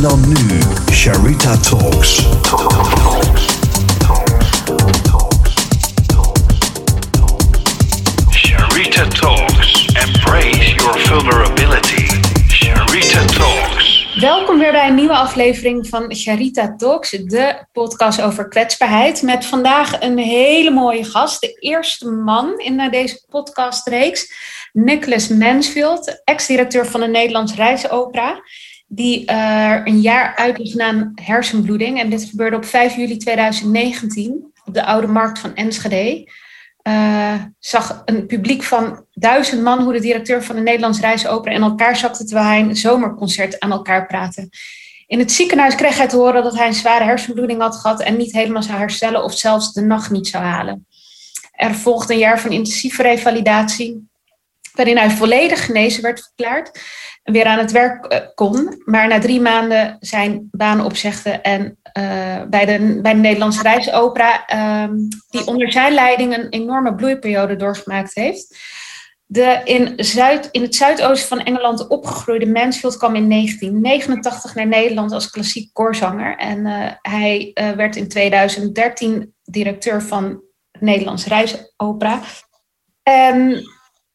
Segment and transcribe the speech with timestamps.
[0.00, 0.60] En dan nu,
[0.92, 2.26] Sharita Talks.
[8.30, 9.86] Sharita Talks.
[9.86, 12.06] Embrace your vulnerability.
[12.48, 14.06] Sharita Talks.
[14.20, 19.22] Welkom weer bij een nieuwe aflevering van Sharita Talks, de podcast over kwetsbaarheid.
[19.22, 24.32] Met vandaag een hele mooie gast, de eerste man in eh, deze podcastreeks,
[24.72, 28.42] Nicholas Mansfield, ex-directeur van de Nederlands Reisopera,
[28.92, 29.30] die
[29.84, 32.00] een jaar uit na een hersenbloeding.
[32.00, 36.28] En dit gebeurde op 5 juli 2019 op de Oude Markt van Enschede.
[36.82, 41.62] Uh, zag een publiek van duizend man hoe de directeur van de Nederlands Reisopera in
[41.62, 44.48] elkaar zakte terwijl hij een zomerconcert aan elkaar praatte.
[45.06, 48.16] In het ziekenhuis kreeg hij te horen dat hij een zware hersenbloeding had gehad en
[48.16, 50.86] niet helemaal zou herstellen of zelfs de nacht niet zou halen.
[51.52, 54.08] Er volgde een jaar van intensieve revalidatie,
[54.72, 56.80] waarin hij volledig genezen werd verklaard
[57.30, 62.42] weer aan het werk eh, kon, maar na drie maanden zijn baan opzegde en uh,
[62.48, 64.96] bij, de, bij de Nederlandse Reisopera, uh,
[65.30, 68.58] die onder zijn leiding een enorme bloeiperiode doorgemaakt heeft.
[69.26, 75.12] De in, Zuid, in het zuidoosten van Engeland opgegroeide Mansfield kwam in 1989 naar Nederland
[75.12, 76.36] als klassiek koorzanger.
[76.36, 82.20] En uh, hij werd in 2013 directeur van het Nederlands Reisopera.
[83.02, 83.64] En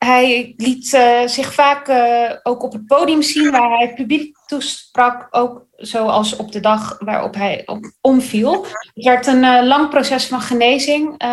[0.06, 5.28] hij liet uh, zich vaak uh, ook op het podium zien waar hij publiek toesprak,
[5.32, 7.68] ook zoals op de dag waarop hij
[8.02, 8.66] omviel.
[8.94, 11.24] Het werd een uh, lang proces van genezing,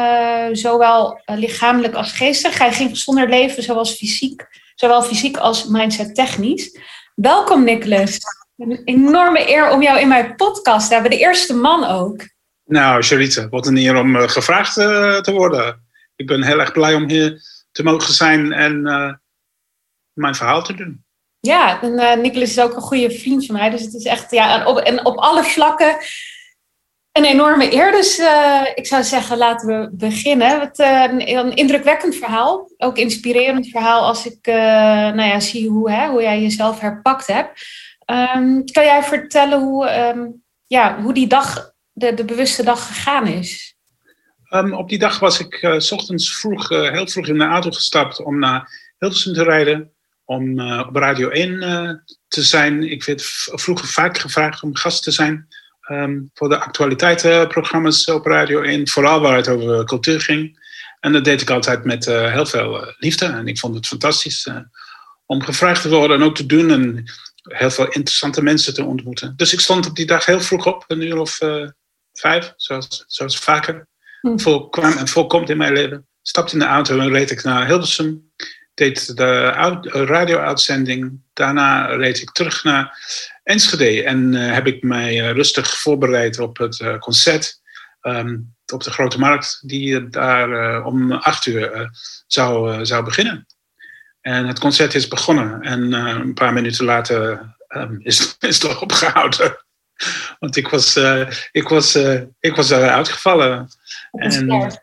[0.52, 2.58] zowel lichamelijk als geestig.
[2.58, 6.78] Hij ging gezonder leven, zoals fysiek, zowel fysiek als mindset technisch.
[7.14, 8.18] Welkom Nicholas.
[8.56, 12.16] Een enorme eer om jou in mijn podcast te hebben, de eerste man ook.
[12.64, 15.86] Nou, Charite, wat een eer om gevraagd te worden.
[16.16, 17.40] Ik ben heel erg blij om hier
[17.72, 19.12] te mogen zijn en uh,
[20.12, 21.04] mijn verhaal te doen.
[21.40, 23.70] Ja, en uh, Nicolas is ook een goede vriend van mij.
[23.70, 25.96] Dus het is echt, ja, en op, en op alle vlakken
[27.12, 27.92] een enorme eer.
[27.92, 30.60] Dus uh, ik zou zeggen, laten we beginnen.
[30.60, 32.70] Het, een, een, indrukwekkend verhaal.
[32.76, 37.66] Ook inspirerend verhaal als ik nou ja, zie hoe, hè, hoe jij jezelf herpakt hebt.
[38.06, 43.71] Um, kan jij vertellen hoe, um, ja, hoe die dag, de bewuste dag gegaan is?
[44.54, 47.70] Um, op die dag was ik s ochtends vroeg, uh, heel vroeg in de auto
[47.70, 49.92] gestapt om naar Hilversum te rijden.
[50.24, 52.90] Om uh, op Radio 1 te zijn.
[52.90, 55.48] Ik werd vroeger vaak gevraagd om gast te zijn
[55.90, 58.88] um, voor de actualiteitenprogramma's op Radio 1.
[58.88, 60.58] Vooral waar het over cultuur ging.
[61.00, 63.26] En dat deed ik altijd met heel veel liefde.
[63.26, 64.48] En ik vond het fantastisch
[65.26, 66.70] om gevraagd te worden en ook te doen.
[66.70, 67.04] En
[67.42, 69.36] heel veel interessante mensen te ontmoeten.
[69.36, 71.38] Dus ik stond op die dag heel vroeg op, een uur of
[72.12, 73.90] vijf, zoals, zoals vaker.
[74.28, 74.38] Hm.
[74.38, 76.06] Vol kwam en volkomt in mijn leven.
[76.22, 78.32] Stapte in de auto en reed ik naar Hilversum.
[78.74, 79.46] Deed de
[79.90, 81.20] radio-uitzending.
[81.32, 82.98] Daarna reed ik terug naar
[83.42, 84.04] Enschede.
[84.04, 87.60] En uh, heb ik mij uh, rustig voorbereid op het uh, concert.
[88.02, 89.58] Um, op de Grote Markt.
[89.66, 91.90] Die daar om acht uur
[92.26, 93.46] zou, zou beginnen.
[94.20, 95.60] En het concert is begonnen.
[95.60, 99.61] En een paar minuten later um, is, is het opgehouden.
[100.40, 103.68] Want ik was, uh, ik was, uh, ik was eruit gevallen.
[104.10, 104.80] En,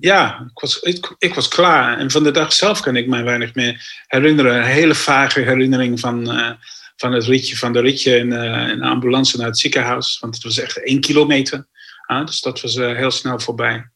[0.00, 1.98] ja, ik was, ik, ik, was klaar.
[1.98, 4.56] En van de dag zelf kan ik me weinig meer herinneren.
[4.56, 6.50] Een hele vage herinnering van, uh,
[6.96, 10.18] van het ritje, van de ritje in, in de ambulance naar het ziekenhuis.
[10.20, 11.66] Want het was echt één kilometer.
[12.06, 13.90] Ah, dus dat was heel snel voorbij.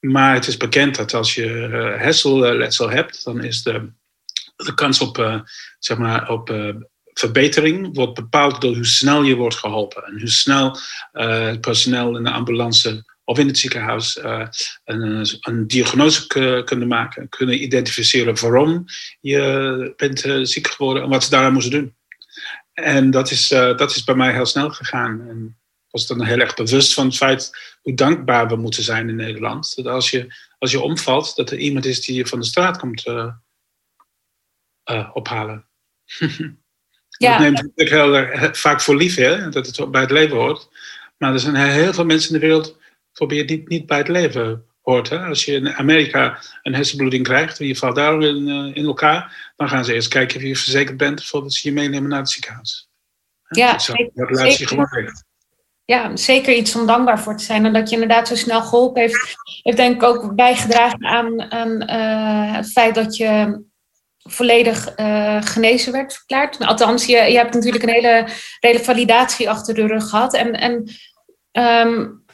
[0.00, 1.48] Maar het is bekend dat als je
[1.98, 3.92] herselletsel hebt, dan is de,
[4.56, 5.42] de kans op,
[5.78, 6.50] zeg maar, op
[7.14, 10.78] verbetering wordt bepaald door hoe snel je wordt geholpen en hoe snel
[11.12, 14.46] uh, het personeel in de ambulance of in het ziekenhuis uh,
[14.84, 16.26] een, diagnose
[16.64, 18.84] kunnen maken, kunnen identificeren waarom
[19.20, 21.96] je bent uh, ziek geworden en wat ze daaraan moeten doen.
[22.72, 25.28] En dat is, dat is bij mij heel snel gegaan.
[25.28, 25.58] En
[25.90, 29.74] was dan heel erg bewust van het feit hoe dankbaar we moeten zijn in Nederland.
[29.76, 32.78] Dat als je, als je omvalt, dat er iemand is die je van de straat
[32.78, 33.04] komt
[35.12, 35.66] ophalen.
[37.16, 37.30] Ja.
[37.30, 40.68] Dat neemt natuurlijk heel eh, vaak voor lief, hè, dat het bij het leven hoort.
[41.18, 42.78] Maar er zijn heel veel mensen in de wereld
[43.12, 45.08] voor wie het niet, niet bij het leven hoort.
[45.08, 45.18] Hè.
[45.18, 49.52] Als je in Amerika een hersenbloeding krijgt en je valt daar in, uh, in elkaar,
[49.56, 52.30] dan gaan ze eerst kijken of je verzekerd bent voordat ze je meenemen naar het
[52.30, 52.88] ziekenhuis.
[53.48, 54.88] Ja, dus dat gewoon.
[55.86, 57.64] Ja, zeker iets om dankbaar voor te zijn.
[57.64, 61.82] En dat je inderdaad zo snel geholpen heeft, heeft denk ik ook bijgedragen aan, aan
[61.82, 63.62] uh, het feit dat je
[64.24, 66.58] volledig uh, genezen werd verklaard.
[66.58, 68.28] Althans, je, je hebt natuurlijk een hele,
[68.58, 70.34] hele validatie achter de rug gehad.
[70.34, 70.90] En, en
[71.88, 72.24] um,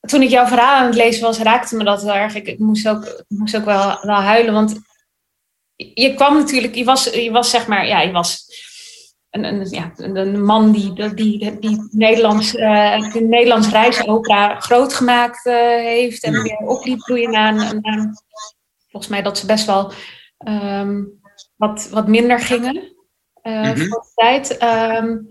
[0.00, 2.34] toen ik jouw verhaal aan het lezen was, raakte me dat erg.
[2.34, 4.80] Ik, ik moest ook, moest ook wel, wel huilen, want
[5.76, 8.46] je kwam natuurlijk, je was, je was zeg maar, ja, je was
[9.30, 15.46] een, een, ja, een man die, die, die, Nederlands, uh, de Nederlands reisopera groot gemaakt
[15.46, 18.12] uh, heeft en weer op liet bloeien na, na,
[18.98, 19.92] volgens mij dat ze best wel
[20.48, 21.20] um,
[21.56, 22.74] wat, wat minder gingen
[23.42, 23.76] uh, mm -hmm.
[23.76, 24.62] voor de tijd.
[24.62, 25.26] Um,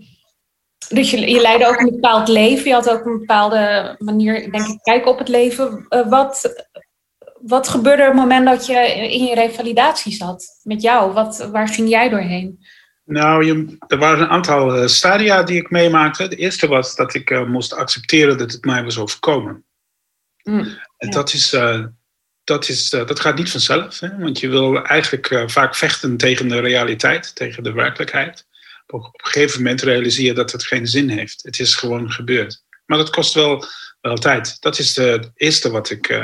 [0.88, 2.68] dus je, je leidde ook een bepaald leven.
[2.68, 5.86] Je had ook een bepaalde manier, denk ik, kijken op het leven.
[5.88, 6.64] Uh, wat,
[7.40, 8.78] wat gebeurde op het moment dat je
[9.12, 11.12] in je revalidatie zat met jou?
[11.12, 12.66] Wat, waar ging jij doorheen?
[13.04, 16.28] Nou, je, er waren een aantal uh, stadia die ik meemaakte.
[16.28, 19.64] De eerste was dat ik uh, moest accepteren dat het mij was overkomen.
[20.42, 20.58] Mm,
[20.96, 21.10] en ja.
[21.10, 21.84] dat, is, uh,
[22.48, 24.00] dat, is, dat gaat niet vanzelf.
[24.00, 24.18] Hè?
[24.18, 28.46] Want je wil eigenlijk vaak vechten tegen de realiteit, tegen de werkelijkheid.
[28.86, 31.42] Op, een gegeven moment realiseer je dat het geen zin heeft.
[31.42, 32.62] Het is gewoon gebeurd.
[32.86, 33.64] Maar dat kost wel,
[34.00, 34.60] wel tijd.
[34.60, 36.20] Dat is het eerste wat ik,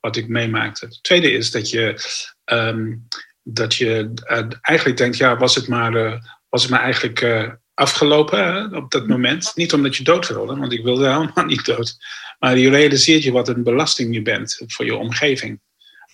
[0.00, 0.86] wat ik meemaakte.
[0.86, 2.00] Het tweede is dat je...
[2.44, 3.08] Um,
[3.46, 4.12] dat je
[4.60, 5.92] eigenlijk denkt, ja, was het maar,
[6.48, 7.20] was het maar eigenlijk
[7.74, 9.52] afgelopen op dat moment.
[9.54, 11.96] Niet omdat je dood wilde, want ik wilde helemaal niet dood.
[12.38, 15.60] Maar je realiseert je wat een belasting je bent voor je omgeving.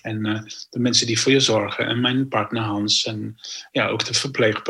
[0.01, 0.23] En
[0.69, 1.85] de mensen die voor je zorgen.
[1.85, 3.05] En mijn partner Hans.
[3.05, 3.35] En
[3.71, 4.61] ja, ook de verpleeg,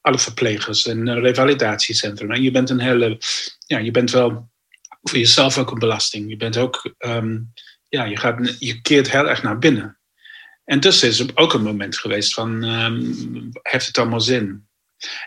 [0.00, 2.30] alle verplegers en revalidatiecentrum.
[2.30, 3.18] En je bent een hele,
[3.66, 4.50] ja, je bent wel
[5.02, 6.30] voor jezelf ook een belasting.
[6.30, 7.52] Je bent ook, um,
[7.88, 9.98] ja, je, gaat, je keert heel erg naar binnen.
[10.64, 14.68] En tussen is er ook een moment geweest van, um, heeft het allemaal zin?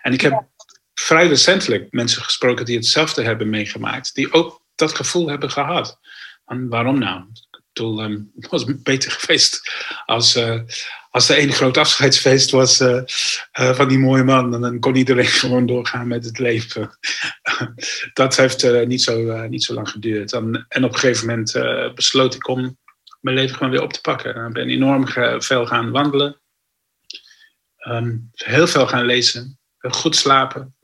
[0.01, 0.47] En ik heb.
[0.95, 6.00] Vrij recentelijk mensen gesproken die hetzelfde hebben meegemaakt, die ook dat gevoel hebben gehad.
[6.45, 7.24] En waarom nou?
[7.74, 9.71] Bedoel, um, het was beter geweest
[10.06, 10.62] als, uh,
[11.09, 13.01] als er één groot afscheidsfeest was uh,
[13.59, 14.53] uh, van die mooie man.
[14.53, 16.98] En dan kon iedereen gewoon doorgaan met het leven.
[18.13, 20.33] dat heeft niet, zo, niet zo lang geduurd.
[20.33, 21.51] En, en op een gegeven moment
[21.95, 22.77] besloot ik om
[23.21, 24.45] mijn leven gewoon weer op te pakken.
[24.48, 25.07] Ik ben enorm
[25.41, 26.39] veel gaan wandelen.
[27.88, 29.59] Um, heel veel gaan lezen.
[29.77, 30.75] Goed slapen.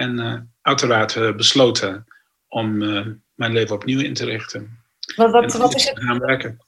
[0.00, 2.06] En uh, uiteraard uh, besloten
[2.48, 4.78] om uh, mijn leven opnieuw in te richten.
[5.16, 6.58] Wat, wat, wat is het, gaan werken.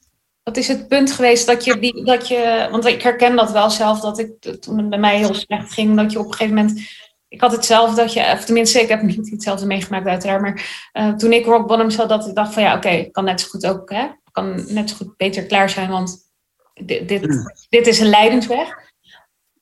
[0.43, 2.69] Wat is het punt geweest dat je, die, dat je...
[2.71, 5.97] Want ik herken dat wel zelf, dat ik, toen het bij mij heel slecht ging...
[5.97, 6.81] dat je op een gegeven moment...
[7.29, 8.33] Ik had het zelf dat je...
[8.33, 10.43] Of tenminste, ik heb niet hetzelfde meegemaakt uiteraard.
[10.43, 12.63] Maar toen ik rock bottom zat, dat ik dacht van...
[12.63, 13.91] Ja, oké, okay, ik kan net zo goed ook...
[13.91, 16.31] Hè, kan net zo goed beter klaar zijn, want
[16.75, 18.92] dit, dit, dit is een leidensweg.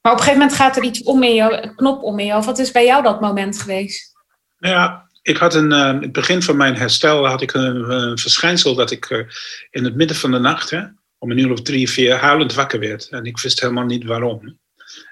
[0.00, 2.26] Maar op een gegeven moment gaat er iets om in jou, een knop om in
[2.26, 2.44] jou.
[2.44, 4.12] Wat is bij jou dat moment geweest?
[4.58, 8.74] Ja, ik had een, uh, in het begin van mijn herstel had ik een, verschijnsel
[8.74, 9.26] dat ik uh,
[9.70, 10.72] in het midden van de nacht,
[11.18, 13.08] om een uur of drie, vier, huilend wakker werd.
[13.08, 14.58] En ik wist helemaal niet waarom.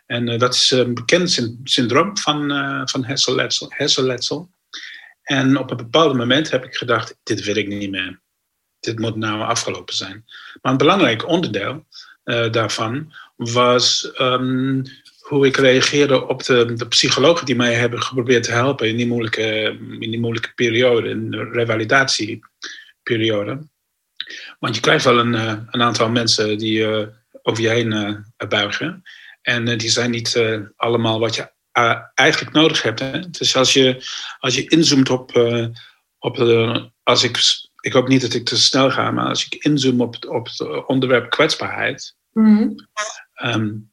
[0.07, 2.49] En uh, dat is een bekend syndroom van,
[2.89, 4.51] van hersenletsel, hersenletsel.
[5.23, 8.21] En op een bepaald moment heb ik gedacht, dit wil ik niet meer
[8.81, 10.25] dit moet nou afgelopen zijn.
[10.63, 11.87] Maar een belangrijk onderdeel
[12.51, 14.83] daarvan was um,
[15.21, 19.07] hoe ik reageerde op de, de, psychologen die mij hebben geprobeerd te helpen in die
[19.07, 23.67] moeilijke, in die moeilijke periode, in de revalidatieperiode.
[24.59, 27.07] Want je krijgt wel een, uh, een aantal mensen die uh,
[27.43, 29.03] over je heen buigen.
[29.43, 30.43] En die zijn niet
[30.77, 31.53] allemaal wat je
[32.15, 32.99] eigenlijk nodig hebt.
[32.99, 33.31] Hè?
[33.31, 34.07] Dus als je,
[34.39, 35.37] als je inzoomt op,
[36.19, 36.39] op
[37.03, 37.39] als ik
[37.81, 40.87] ik hoop niet dat ik te snel ga, maar als ik inzoom op, op het
[40.87, 42.17] onderwerp kwetsbaarheid.
[42.33, 42.75] Mm
[43.43, 43.93] um,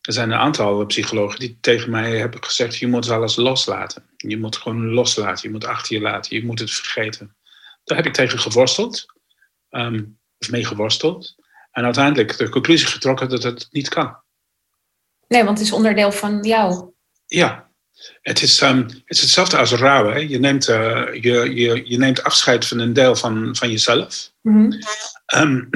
[0.00, 4.04] er zijn een aantal psychologen die tegen mij hebben gezegd: je moet alles loslaten.
[4.16, 7.36] Je moet gewoon loslaten, je moet achter je laten, je moet het vergeten.
[7.84, 9.06] Daar heb ik tegen geworsteld,
[9.70, 11.34] um, of mee geworsteld.
[11.70, 14.16] En uiteindelijk de conclusie getrokken dat het niet kan.
[15.28, 16.92] Nee, want het is onderdeel van jou.
[17.26, 17.70] Ja,
[18.22, 20.12] het is, um, het is hetzelfde als rouwen.
[20.12, 20.18] Hè?
[20.18, 24.32] Je, neemt, uh, je, je, je neemt afscheid van een deel van, van jezelf.
[24.42, 24.78] Mm -hmm.
[25.40, 25.68] um,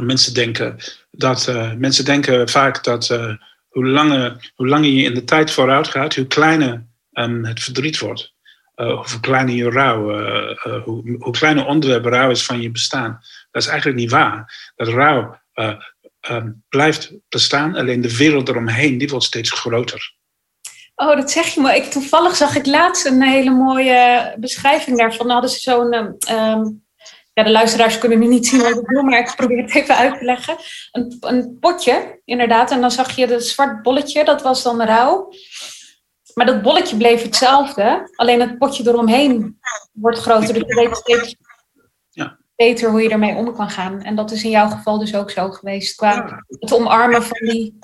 [0.00, 0.76] mensen, denken
[1.10, 3.34] dat, uh, mensen denken vaak dat uh,
[3.68, 7.98] hoe, langer, hoe langer je in de tijd vooruit gaat, hoe kleiner um, het verdriet
[7.98, 8.34] wordt.
[8.74, 10.00] hoe kleiner je rouw,
[10.80, 13.20] hoe, hoe kleiner onderwerp rouw is van je bestaan.
[13.50, 14.72] Dat is eigenlijk niet waar.
[14.76, 15.40] Dat rouw
[16.68, 20.14] blijft bestaan, alleen de wereld eromheen die wordt steeds groter.
[20.94, 21.76] Oh, dat zeg je maar.
[21.76, 25.26] Ik, toevallig zag ik laatst een hele mooie beschrijving daarvan.
[25.26, 25.94] Dan hadden ze zo'n.
[26.30, 26.82] Um,
[27.32, 29.96] ja, de luisteraars kunnen nu niet zien wat ik bedoel, maar ik probeer het even
[29.96, 30.56] uit te leggen.
[30.90, 32.70] Een, een potje, inderdaad.
[32.70, 35.32] En dan zag je dat zwart bolletje, dat was dan rauw.
[36.34, 38.10] Maar dat bolletje bleef hetzelfde.
[38.14, 39.58] Alleen het potje eromheen
[39.92, 40.54] wordt groter.
[40.54, 41.36] Dus je weet steeds
[42.10, 42.38] ja.
[42.56, 44.02] beter hoe je ermee om kan gaan.
[44.02, 45.96] En dat is in jouw geval dus ook zo geweest.
[45.96, 47.78] Qua het omarmen van die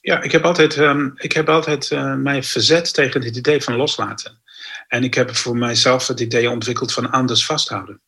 [0.00, 3.76] ja, ik heb altijd, um, ik heb altijd uh, mij verzet tegen het idee van
[3.76, 4.42] loslaten.
[4.86, 8.02] En ik heb voor mijzelf het idee ontwikkeld van anders vasthouden.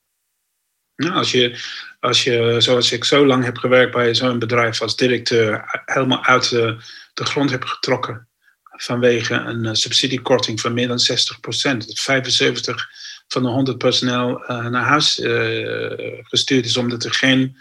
[1.01, 1.59] Nou, als, je,
[2.01, 6.51] als je, zoals ik zo lang heb gewerkt bij zo'n bedrijf als directeur, helemaal uit
[6.51, 6.77] de,
[7.15, 8.29] de grond hebt getrokken.
[8.65, 11.87] vanwege een uh, subsidiekorting van meer dan 60 procent.
[11.87, 12.89] Dat 75
[13.29, 17.57] van de 100 personeel uh, naar huis uh, gestuurd is omdat er geen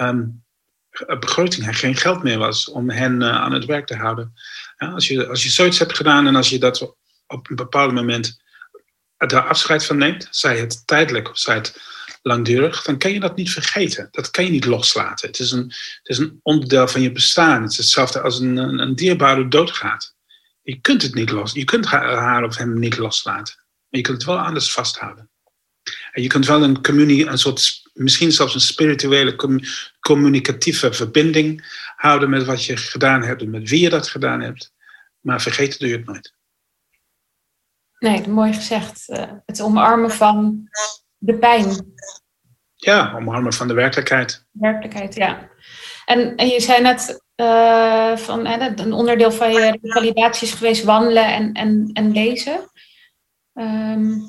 [0.00, 0.44] um,
[1.18, 4.34] begroting, geen geld meer was om hen aan het werk te houden.
[4.76, 6.96] Ja, als, je, als je zoiets hebt gedaan en als je dat
[7.26, 8.40] op een bepaald moment
[9.16, 13.36] daar afscheid van neemt, zij het tijdelijk of zij het langdurig, dan kan je dat
[13.36, 14.08] niet vergeten.
[14.10, 15.28] Dat kan je niet loslaten.
[15.28, 17.62] Het is een, het is een onderdeel van je bestaan.
[17.62, 20.14] Het is hetzelfde als een, een, dierbare doodgaat.
[20.62, 21.52] Je kunt het niet los.
[21.52, 23.54] Je kunt haar of hem niet loslaten.
[23.58, 25.30] Maar je kunt het wel anders vasthouden.
[26.12, 29.62] En je kunt wel een communie, een soort, misschien zelfs een spirituele
[30.00, 34.72] communicatieve verbinding houden met wat je gedaan hebt en met wie je dat gedaan hebt.
[35.20, 36.34] Maar vergeten doe je het nooit.
[37.98, 39.04] Nee, mooi gezegd.
[39.08, 40.68] Uh, het omarmen van
[41.20, 41.94] de pijn.
[42.74, 44.44] Ja, omarmen van de werkelijkheid.
[44.50, 45.50] Werkelijkheid, ja.
[46.04, 50.84] En, en je zei net uh, van hè, een onderdeel van je validatie is geweest
[50.84, 52.70] wandelen en, en, en lezen.
[53.54, 54.22] Um,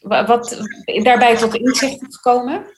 [0.00, 0.64] wat
[1.02, 2.76] daarbij tot inzicht gekomen?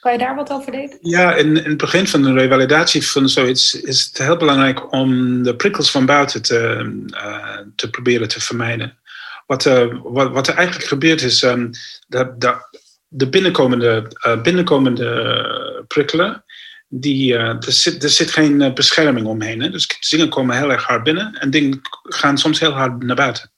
[0.00, 0.98] Kan je daar wat over delen?
[1.00, 5.42] Ja, in, in het begin van de revalidatie van zoiets is het heel belangrijk om
[5.42, 8.98] de prikkels van buiten te, uh, te proberen te vermijden.
[9.46, 11.70] Wat, uh, wat, wat, er eigenlijk gebeurt is um,
[12.08, 16.44] dat, dat de binnenkomende, uh, binnenkomende prikkelen,
[16.88, 19.62] die, er, zit, zit geen bescherming omheen.
[19.62, 19.70] Hè?
[19.70, 23.52] Dus dingen komen heel erg hard binnen en dingen gaan soms heel hard naar buiten.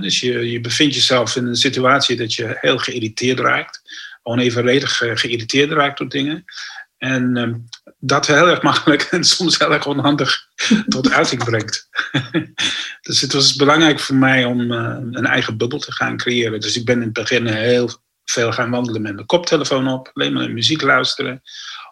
[0.00, 3.82] Dus je bevindt jezelf in een situatie dat je heel geïrriteerd raakt
[4.22, 6.44] onevenredig geïrriteerd raakt door dingen.
[7.02, 7.54] En uh,
[7.98, 10.48] dat heel erg makkelijk en soms heel erg onhandig
[10.88, 11.88] tot uiting brengt.
[13.06, 16.60] dus het was belangrijk voor mij om uh, een eigen bubbel te gaan creëren.
[16.60, 17.90] Dus ik ben in het begin heel
[18.24, 21.42] veel gaan wandelen met mijn koptelefoon op, alleen maar muziek luisteren.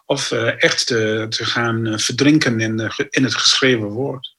[0.05, 4.35] Of uh, echt te, gaan verdrinken in, in het geschreven woord.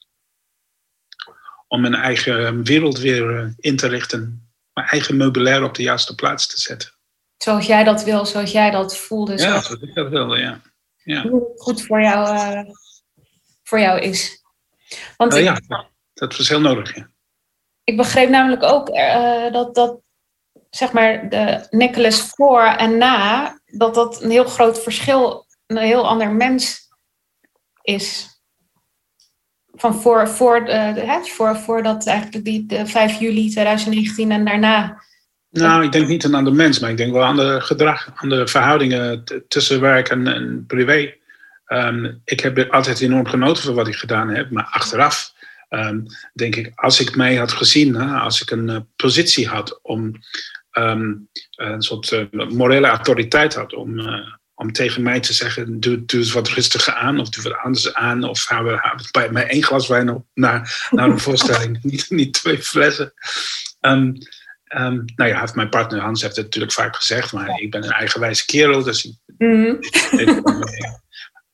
[1.68, 4.50] Om mijn eigen wereld weer in te richten.
[4.72, 6.92] Mijn eigen meubilair op de juiste plaats te zetten
[7.42, 9.32] zoals jij dat wil, zoals jij dat voelde.
[9.32, 10.60] Ja, zoals ik dat wilde, ja.
[10.96, 11.28] ja.
[11.28, 12.74] Hoe het goed voor jou, uh,
[13.62, 14.44] voor jou is.
[15.16, 15.60] Want uh, ja,
[16.14, 17.10] dat was heel nodig, ja.
[17.84, 20.00] Ik begreep namelijk ook uh, dat, dat,
[20.70, 26.08] zeg maar, de Nicholas voor en na, dat dat een heel groot verschil, een heel
[26.08, 26.88] ander mens
[27.82, 28.40] is.
[29.74, 35.02] Van voor, voor, de, hè, voor, voordat eigenlijk die de 5 juli 2019 en daarna
[35.52, 38.28] nou, ik denk niet aan de mens, maar ik denk wel aan de gedrag, aan
[38.28, 41.14] de verhoudingen tussen werk en, en privé.
[41.66, 45.32] Um, ik heb altijd enorm genoten van wat ik gedaan heb, maar achteraf
[45.68, 49.78] um, denk ik, als ik mij had gezien, hè, als ik een uh, positie had
[49.82, 50.12] om
[50.72, 56.04] um, een soort uh, morele autoriteit had om, uh, om tegen mij te zeggen, doe,
[56.04, 59.46] doe eens wat rustiger aan of doe wat anders aan of hou, hou bij mij
[59.46, 63.12] één glas wijn op naar, naar een voorstelling, niet, niet twee flessen.
[64.76, 67.70] Um, Um, nou ja, heeft mijn partner Hans heeft het natuurlijk vaak gezegd, maar ik
[67.70, 69.78] ben een eigenwijze kerel, dus mm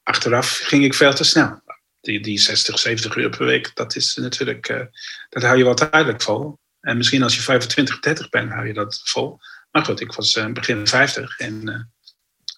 [0.09, 1.61] achteraf ging ik veel te snel.
[2.01, 4.85] Die, die 60, 70 uur per week, dat is natuurlijk, uh,
[5.29, 6.59] dat hou je wel tijdelijk vol.
[6.81, 9.39] En misschien als je 25, 30 bent, hou je dat vol.
[9.71, 11.81] Maar goed, ik was uh, begin 50 en uh,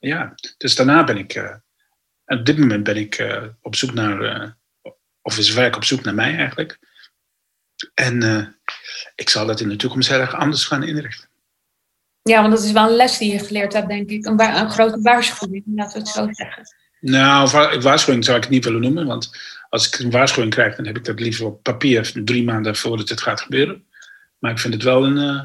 [0.00, 1.61] ja, dus daarna ben ik,
[2.25, 3.26] op dit moment ben ik
[3.61, 4.57] op zoek naar,
[5.23, 6.79] of is werk op zoek naar mij eigenlijk.
[7.94, 8.58] En
[9.14, 11.28] ik zal dat in de toekomst heel erg anders gaan inrichten.
[12.22, 14.26] Ja, want dat is wel een les die je geleerd hebt, denk ik.
[14.26, 16.62] Een, een grote waarschuwing, laten we het zo zeggen.
[17.00, 19.06] Nou, waarschuwing zou ik het niet willen noemen.
[19.06, 19.30] Want
[19.68, 23.08] als ik een waarschuwing krijg, dan heb ik dat liever op papier drie maanden voordat
[23.08, 23.87] het gaat gebeuren.
[24.38, 25.18] Maar ik vind het wel een.
[25.18, 25.44] Eh,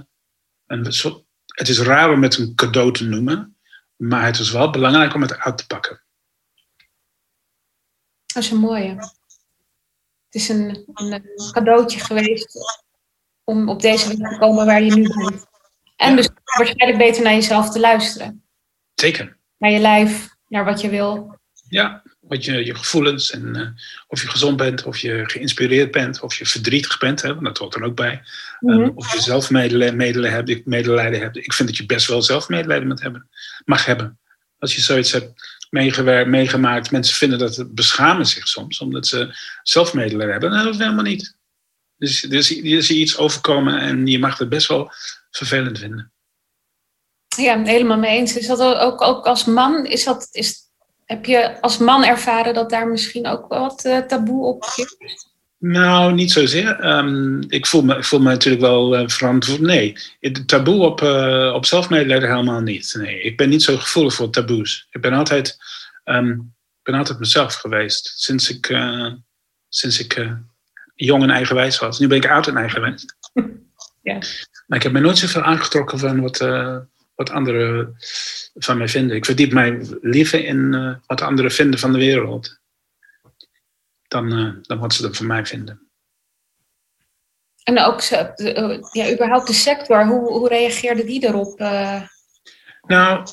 [0.68, 3.58] een soort, het is raar om het een cadeau te noemen,
[3.96, 6.02] maar het is wel belangrijk om het uit te pakken.
[8.26, 9.15] Dat is een mooie.
[10.36, 12.58] Het is een, een cadeautje geweest
[13.44, 15.46] om op deze weg te komen waar je nu bent.
[15.96, 18.44] En dus waarschijnlijk beter naar jezelf te luisteren.
[18.94, 19.38] Zeker.
[19.58, 21.40] Naar je lijf, naar wat je wil.
[21.70, 23.68] Ja, wat je, je gevoelens en uh,
[24.08, 27.58] of je gezond bent, of je geïnspireerd bent, of je verdrietig bent, hè, want dat
[27.58, 28.22] hoort er ook bij.
[28.60, 28.92] Mm -hmm.
[28.96, 31.38] of je zelf medelijden hebt, medelijden hebt.
[31.38, 33.30] Ik vind dat je best wel zelf medelijden moet hebben,
[33.66, 34.20] mag hebben.
[34.60, 40.32] Als je zoiets hebt meegemaakt, mensen vinden dat beschamen zich soms, omdat ze zelf medelijden
[40.32, 40.52] hebben.
[40.52, 41.36] dat hoeft helemaal niet.
[41.98, 44.92] Dus er is, is iets overkomen en je mag het best wel
[45.32, 46.12] vervelend vinden.
[47.38, 48.38] Ja, helemaal mee eens.
[48.38, 50.56] Is dat ook, ook als man, is dat, is,
[51.06, 54.98] heb je als man ervaren dat daar misschien ook wat uh, taboe op zit?
[55.60, 56.86] Nou, niet zozeer.
[56.86, 59.74] Um, ik, voel me, ik voel me natuurlijk wel uh, verantwoordelijk.
[59.74, 62.96] Nee, het taboe op, uh, op zelfmedelijden helemaal niet.
[62.98, 64.88] Nee, ik ben niet zo gevoelig voor taboes.
[64.92, 65.58] Ik ben altijd,
[66.06, 68.14] um, ben altijd mezelf geweest.
[68.16, 68.78] Sinds ik,
[69.70, 70.28] sinds ik
[70.96, 72.00] jong en eigenwijs was.
[72.00, 73.06] Nu ben ik oud en eigenwijs.
[74.06, 74.20] Ja.
[74.68, 76.78] Maar ik heb me nooit zoveel aangetrokken van wat, eh,
[77.16, 77.96] wat anderen
[78.56, 79.16] van mij vinden.
[79.16, 82.60] Ik verdiep mij liever in eh, wat anderen vinden van de wereld.
[84.16, 85.90] Dan, eh, dan wat ze er van mij vinden.
[87.64, 91.60] En ook eh, ja, überhaupt de sector, hoe, hoe reageerde die erop?
[91.60, 92.02] eh?
[92.82, 93.28] Nou,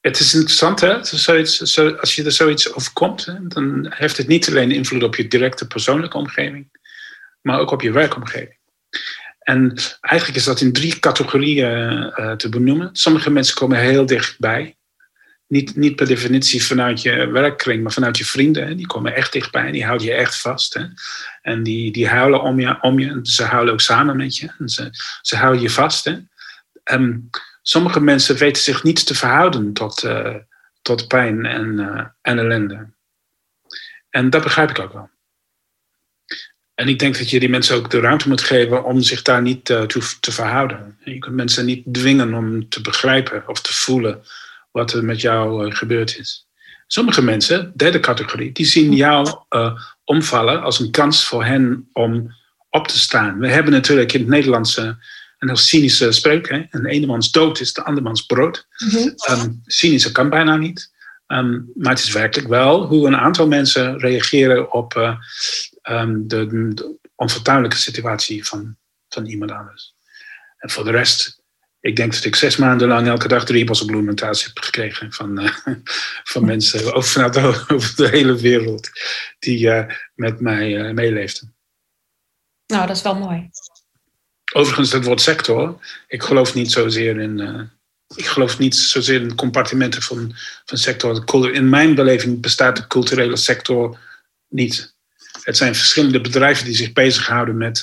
[0.00, 1.04] het is interessant, hè?
[1.04, 5.14] Zoiets, zo, als je er zoiets overkomt, hè, dan heeft het niet alleen invloed op
[5.14, 6.78] je directe persoonlijke omgeving,
[7.40, 8.58] maar ook op je werkomgeving.
[9.38, 12.88] En eigenlijk is dat in drie categorieën te benoemen.
[12.92, 14.76] Sommige mensen komen heel dichtbij.
[15.46, 18.66] Niet, niet per definitie vanuit je werkkring, maar vanuit je vrienden.
[18.66, 18.74] hè.
[18.74, 20.74] Die komen echt dichtbij en die houden je echt vast.
[20.74, 20.84] Hè.
[21.42, 23.18] En die, die huilen om je, om je.
[23.22, 24.52] Ze huilen ook samen met je.
[24.58, 24.90] En ze,
[25.22, 26.04] ze houden je vast.
[26.04, 26.16] Hè.
[26.84, 27.30] En
[27.62, 30.34] sommige mensen weten zich niet te verhouden tot, eh,
[30.82, 32.92] tot pijn en, eh, en ellende.
[34.10, 35.10] En dat begrijp ik ook wel.
[36.74, 39.42] En ik denk dat je die mensen ook de ruimte moet geven om zich daar
[39.42, 40.98] niet eh, toe te verhouden.
[41.04, 44.22] Je kunt mensen niet dwingen om te begrijpen of te voelen
[44.74, 46.46] wat er met jou eh, gebeurd is.
[46.86, 52.34] Sommige mensen, derde categorie, die zien jou eh, omvallen als een kans voor hen om
[52.70, 53.38] op te staan.
[53.38, 54.84] We hebben natuurlijk in het Nederlands eh,
[55.38, 56.48] een heel cynische spreuk.
[56.48, 56.62] Hè?
[56.70, 58.66] Een ene dood is de andermans brood.
[59.16, 60.92] Ehm cynische kan bijna niet.
[61.26, 65.16] Ehm, maar het is werkelijk wel hoe een aantal mensen reageren op eh,
[65.82, 66.70] ehm, de,
[67.68, 68.76] de situatie van,
[69.08, 69.94] van iemand anders.
[70.58, 71.42] En voor de rest,
[71.84, 75.38] ik denk dat ik zes maanden lang elke dag drie bossenbloemen thuis heb gekregen van,
[75.38, 75.56] eh,
[76.32, 77.36] van mensen over, vanuit
[77.72, 78.90] over de hele wereld
[79.38, 81.54] die eh, met mij eh, meeleefden.
[82.66, 83.50] Nou, dat is wel mooi.
[84.52, 87.70] Overigens, dat woord sector, ik geloof niet zozeer in.
[88.16, 91.52] ik geloof niet zozeer in compartimenten van, van sector.
[91.52, 93.98] In mijn beleving bestaat de culturele sector
[94.48, 94.94] niet.
[95.42, 97.80] Het zijn verschillende bedrijven die zich bezighouden met,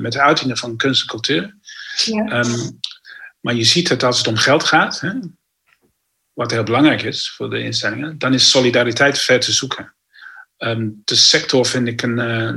[0.00, 1.54] met de uitingen van kunst en cultuur.
[2.04, 2.24] Ja.
[2.24, 2.70] Ehm,
[3.42, 5.12] maar je ziet dat als het om geld gaat, hè,
[6.32, 9.94] wat heel belangrijk is voor de instellingen, dan is solidariteit ver te zoeken.
[10.62, 12.52] Ehm, de sector vind ik een, eh,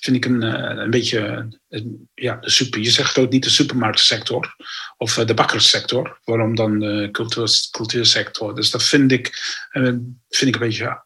[0.00, 3.50] vind ik een, eh, een beetje, eh, ja, de super, je zegt ook niet de
[3.50, 4.56] supermarktsector
[4.96, 6.20] of de bakkerssector.
[6.24, 8.54] Waarom dan de cultuur, cultuursector?
[8.54, 9.30] Dus dat vind ik,
[10.28, 11.04] vind ik een beetje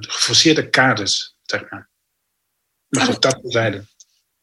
[0.00, 1.88] geforceerde kaders, zeg maar.
[2.88, 3.84] Maar goed, dat terzijde.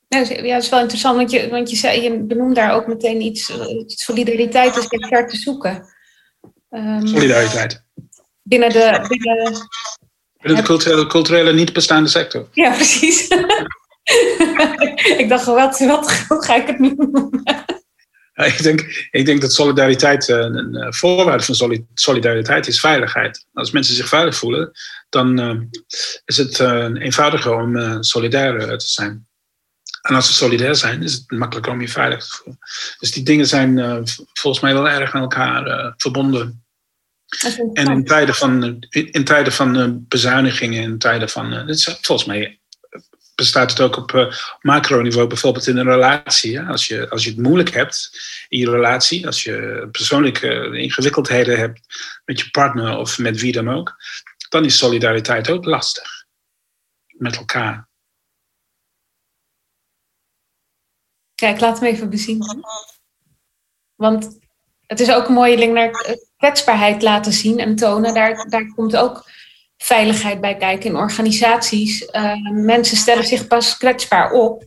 [0.08, 2.56] Ja, dat is- ja, dat is wel interessant, want je, want je, zei, je benoemt
[2.56, 3.50] daar ook meteen iets.
[3.50, 5.86] eh, Solidariteit is weer ver te zoeken.
[6.70, 7.84] Ehm, Solidariteit.
[8.44, 9.06] binnen de.
[9.08, 9.54] Binnen,
[10.42, 12.48] Binnen de culturele, culturele niet bestaande sector.
[12.52, 13.28] ja, precies.
[15.22, 17.44] ik dacht, wat, wat, hoe ga ik het nu noemen?
[18.36, 23.46] Ik denk, ik denk dat solidariteit, eh, een eh, voorwaarde van soli- solidariteit is veiligheid.
[23.54, 24.72] Als mensen zich veilig voelen,
[25.10, 25.40] dan
[26.26, 26.60] is het
[27.00, 29.28] eenvoudiger om solidair te zijn.
[30.06, 32.60] En als ze solidair zijn, is het makkelijker om je veilig te voelen.
[33.00, 34.00] Dus die dingen zijn eh,
[34.34, 36.66] volgens mij wel erg aan elkaar eh, verbonden.
[37.74, 41.54] En in tijden van, in, tijden van bezuinigingen, in tijden van.
[41.54, 42.60] eh, is, volgens mij
[43.36, 46.62] bestaat het ook op macroniveau, bijvoorbeeld in een relatie.
[46.62, 48.10] Als, je, als je het moeilijk hebt
[48.48, 51.80] in je relatie, als je persoonlijke ingewikkeldheden hebt
[52.26, 53.96] met je partner of met wie dan ook,
[54.50, 56.26] dan is solidariteit ook lastig
[57.08, 57.88] met elkaar.
[61.36, 62.46] Kijk, laat hem even bezien.
[63.96, 64.40] Want
[64.88, 68.14] het is ook een mooie link naar kwetsbaarheid laten zien en tonen.
[68.14, 69.24] Daar, daar komt ook
[69.78, 72.06] veiligheid bij kijken in organisaties.
[72.06, 74.64] Eh, mensen stellen zich pas kwetsbaar op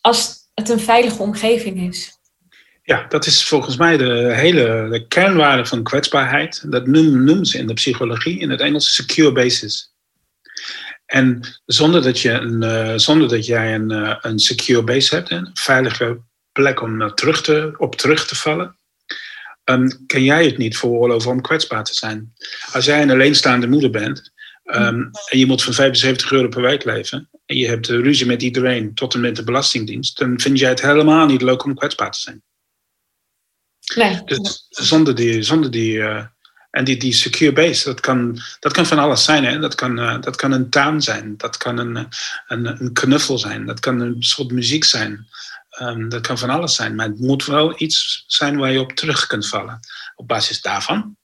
[0.00, 2.16] als het een veilige omgeving is.
[2.82, 6.70] Ja, dat is volgens mij de hele de kernwaarde van kwetsbaarheid.
[6.70, 9.92] Dat noemen ze in de psychologie, in het Engels, secure basis.
[11.08, 15.30] En zonder dat, je een, eh, zonder dat jij een, eh, een secure base hebt,
[15.30, 16.20] een veilige
[16.52, 18.78] plek om eh, terug te, op terug te vallen,
[19.64, 22.32] ehm, kan jij het niet veroorloven om kwetsbaar te zijn.
[22.72, 24.32] Als jij een alleenstaande moeder bent
[24.64, 28.42] ehm, en je moet van 75 euro per week leven en je hebt ruzie met
[28.42, 32.10] iedereen tot en met de Belastingdienst, dan vind jij het helemaal niet leuk om kwetsbaar
[32.10, 32.42] te zijn.
[33.94, 36.24] Nee, Dus zonder die, zonder die, eh,
[36.70, 39.44] en die, die secure base, dat kan, dat kan van alles zijn.
[39.44, 39.58] Hè?
[39.58, 42.08] Dat, kan, eh, dat kan een tuin zijn, dat kan een,
[42.46, 45.26] een, een knuffel zijn, dat kan een soort muziek zijn.
[45.68, 48.92] Ehm, dat kan van alles zijn, maar het moet wel iets zijn waar je op
[48.92, 49.80] terug kunt vallen.
[50.14, 51.16] Op basis daarvan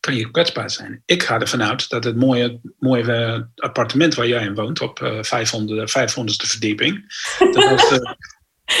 [0.00, 1.02] kan je kwetsbaar zijn.
[1.04, 5.22] Ik ga ervan uit dat het mooie, mooie appartement waar jij in woont, op eh
[5.22, 8.12] 500, 500ste verdieping, dat eh,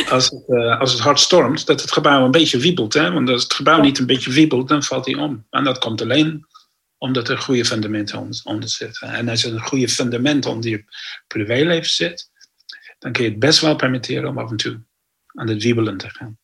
[0.08, 2.94] als, het, eh, als het hard stormt, dat het gebouw een beetje wiebelt.
[2.94, 3.12] Hè?
[3.12, 5.46] Want als het gebouw niet een beetje wiebelt, dan valt hij om.
[5.50, 6.46] En dat komt alleen
[6.98, 9.08] omdat er goede fundamenten onder, onder zitten.
[9.08, 10.84] En als er een goede fundament onder je
[11.26, 12.30] privéleven zit,
[12.98, 14.80] dan kun je het best wel permitteren om af en toe
[15.26, 16.38] aan het wiebelen te gaan.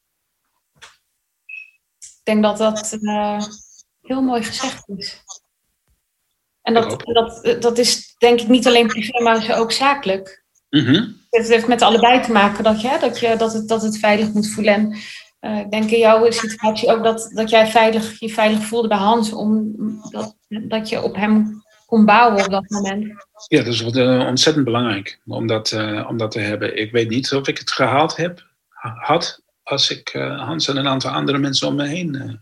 [2.00, 3.42] Ik denk dat dat uh,
[4.00, 5.22] heel mooi gezegd is.
[6.62, 10.43] En dat, dat, dat is denk ik niet alleen privé, maar ook zakelijk.
[10.82, 13.98] Mm Het heeft met allebei te maken dat je, dat je dat het, dat het
[13.98, 14.74] veilig moet voelen.
[14.74, 14.96] En
[15.40, 18.98] uh, ik denk in jouw situatie ook dat, dat jij veilig, je veilig voelde bij
[18.98, 23.06] Hans, omdat dat je op hem kon bouwen op dat moment.
[23.48, 26.76] Ja, dat is uh, ontzettend belangrijk om dat, uh, om dat te hebben.
[26.76, 28.46] Ik weet niet of ik het gehaald heb,
[28.94, 32.40] had als ik Hans en een aantal andere mensen om me heen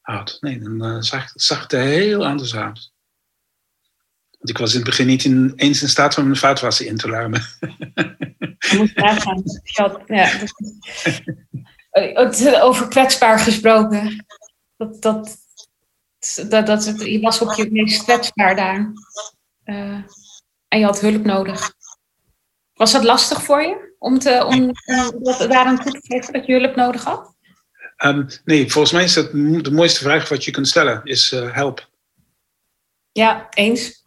[0.00, 0.36] had.
[0.40, 2.92] Nee, dan zag, zag het er heel anders uit.
[4.44, 6.96] Want ik was in het begin niet in, eens in staat om mijn vaatwasser in
[6.96, 7.42] te ruimen.
[8.58, 9.42] Je moet nagaan.
[10.06, 10.30] Ja,
[12.60, 14.26] over kwetsbaar gesproken.
[14.76, 15.36] Dat, dat,
[16.48, 18.92] dat, dat, je was op je meest kwetsbaar daar.
[19.64, 20.02] Uh,
[20.68, 21.72] en je had hulp nodig.
[22.74, 23.94] Was dat lastig voor je?
[23.98, 27.34] Om, te, om uh, daaraan toe te geven dat je hulp nodig had?
[28.04, 31.54] Um, nee, volgens mij is dat de mooiste vraag wat je kunt stellen, is uh,
[31.54, 31.88] help.
[33.12, 34.02] Ja, eens.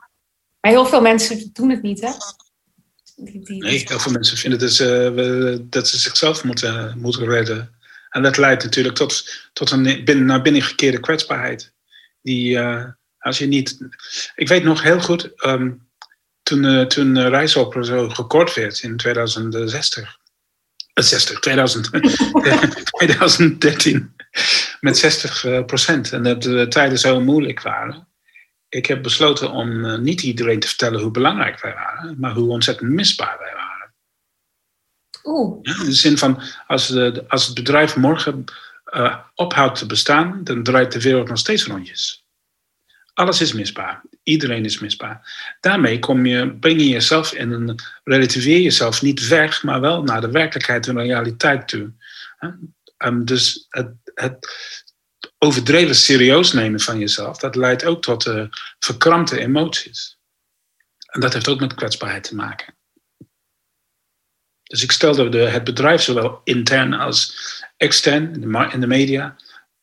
[0.68, 2.12] Maar heel veel mensen doen het niet, hè?
[3.16, 7.76] Nee, heel veel mensen vinden dat ze, dat ze zichzelf moeten, moeten redden.
[8.10, 11.74] En dat leidt natuurlijk tot, tot een binnen, naar binnen gekeerde kwetsbaarheid.
[12.22, 12.84] Die, uh,
[13.18, 13.78] als je niet.
[14.36, 15.88] Ik weet nog heel goed, um,
[16.44, 17.48] toen, uh, toen
[17.86, 20.18] zo gekort werd in 2060.
[20.94, 21.90] 60, 2000,
[22.98, 24.16] 2013.
[24.80, 26.12] Met 60 procent.
[26.12, 28.07] En dat de tijden zo moeilijk waren.
[28.78, 32.92] Ik heb besloten om niet iedereen te vertellen hoe belangrijk wij waren, maar hoe ontzettend
[32.92, 33.94] misbaar wij waren.
[35.24, 35.60] Oeh.
[35.62, 38.44] Ja, in de zin van, als, de, als het bedrijf morgen
[38.86, 42.26] uh, ophoudt te bestaan, dan draait de wereld nog steeds rondjes.
[43.14, 44.02] Alles is misbaar.
[44.24, 45.32] Iedereen is misbaar.
[45.60, 50.22] Daarmee kom je, breng je jezelf in een, relativeer jezelf niet weg, maar wel naar
[50.22, 51.92] de werkelijkheid en realiteit toe.
[52.98, 54.48] Um, dus het, het,
[55.38, 58.46] overdreven serieus nemen van jezelf, dat leidt ook tot uh,
[58.80, 60.18] verkrampte emoties.
[61.08, 62.76] En dat heeft ook met kwetsbaarheid te maken.
[64.64, 67.36] Dus ik stelde de, het bedrijf zowel intern als
[67.78, 68.34] extern
[68.72, 69.36] in de, media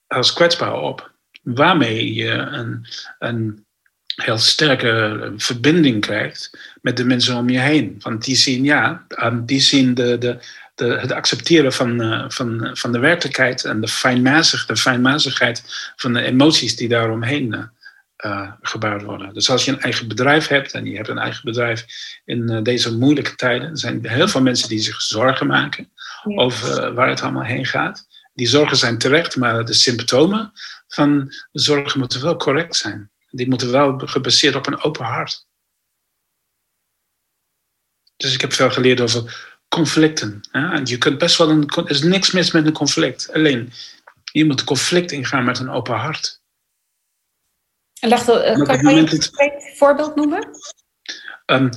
[0.06, 1.12] als kwetsbaar op.
[1.42, 2.86] Waarmee je een,
[3.18, 3.66] een
[4.14, 7.96] heel sterke verbinding krijgt met de mensen om je heen.
[7.98, 9.06] Want die zien, ja,
[9.42, 10.38] die zien de, de,
[10.74, 15.62] de, het accepteren van, uh, van, van de werkelijkheid en de, fijnmazig, de fijnmazigheid
[15.96, 17.70] van de emoties die daaromheen
[18.24, 19.34] uh, gebouwd worden.
[19.34, 21.86] Dus als je een eigen bedrijf hebt en je hebt een eigen bedrijf
[22.24, 25.92] in uh, deze moeilijke tijden, er zijn heel veel mensen die zich zorgen maken
[26.24, 28.06] over waar het allemaal heen gaat.
[28.34, 30.52] Die zorgen zijn terecht, maar de symptomen
[30.88, 33.10] van de zorgen moeten wel correct zijn.
[33.30, 35.46] Die moeten wel gebaseerd op een open hart.
[38.16, 40.40] Dus ik heb veel geleerd over conflicten.
[40.52, 40.80] Ja?
[40.84, 43.32] Je kunt best wel een, er is niks mis met een conflict.
[43.32, 43.72] Alleen,
[44.32, 46.42] je moet conflict ingaan met een open hart.
[48.00, 50.48] En leg de, uh, kan je een voorbeeld noemen?
[51.46, 51.70] Um,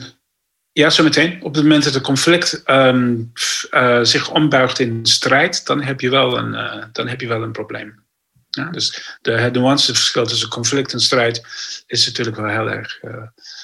[0.71, 1.43] ja, zometeen.
[1.43, 3.31] Op het moment dat een conflict um,
[3.71, 7.43] uh, zich ombuigt in strijd, dan heb je wel een, uh, dan heb je wel
[7.43, 8.05] een probleem.
[8.49, 11.45] Ja, dus de, het nuanceverschil tussen conflict en strijd
[11.88, 12.99] is natuurlijk wel heel erg,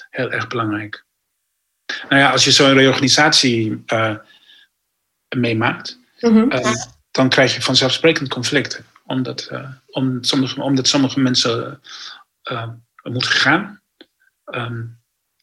[0.09, 1.05] heel erg belangrijk.
[2.09, 3.83] Nou ja, als je zo'n reorganisatie
[5.35, 6.51] meemaakt, mm -hmm.
[7.11, 8.85] dan krijg je vanzelfsprekend conflicten.
[9.05, 9.51] Omdat,
[9.87, 11.81] om sommige, omdat sommige mensen
[12.51, 12.67] uh,
[13.03, 13.81] moet gaan.
[14.45, 15.01] Um,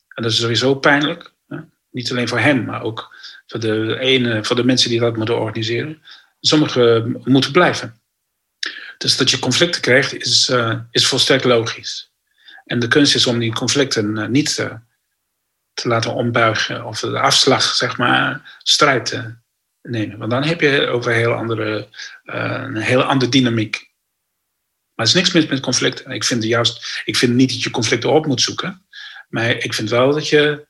[0.08, 1.32] en dat is sowieso pijnlijk.
[1.48, 1.56] Hè?
[1.90, 5.40] Niet alleen voor hen, maar ook voor de, ene, voor de mensen die dat moeten
[5.40, 6.02] organiseren.
[6.40, 8.00] Sommigen moeten blijven.
[8.98, 10.52] Dus dat je conflicten krijgt, is,
[10.90, 12.10] is volstrekt logisch.
[12.64, 14.78] En de kunst is om die conflicten niet te,
[15.80, 19.34] te laten ombuigen of de afslag, zeg maar, strijd te
[19.82, 20.18] nemen.
[20.18, 21.88] Want dan heb je over een heel andere,
[22.24, 23.90] een heel andere dynamiek.
[24.94, 26.10] Maar er is niks mis met conflicten.
[26.10, 28.86] Ik vind, juist, ik vind niet dat je conflicten op moet zoeken.
[29.28, 30.68] Maar ik vind wel dat je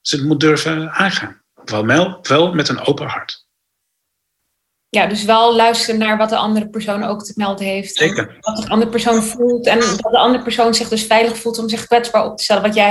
[0.00, 1.42] ze moet durven aangaan.
[1.64, 3.45] Wel, wel met een open hart.
[4.96, 7.96] Ja, dus wel luisteren naar wat de andere persoon ook te melden heeft.
[7.96, 8.36] Zeker.
[8.40, 9.66] Wat de andere persoon voelt.
[9.66, 12.62] En dat de andere persoon zich dus veilig voelt om zich kwetsbaar op te stellen.
[12.62, 12.90] Wat jij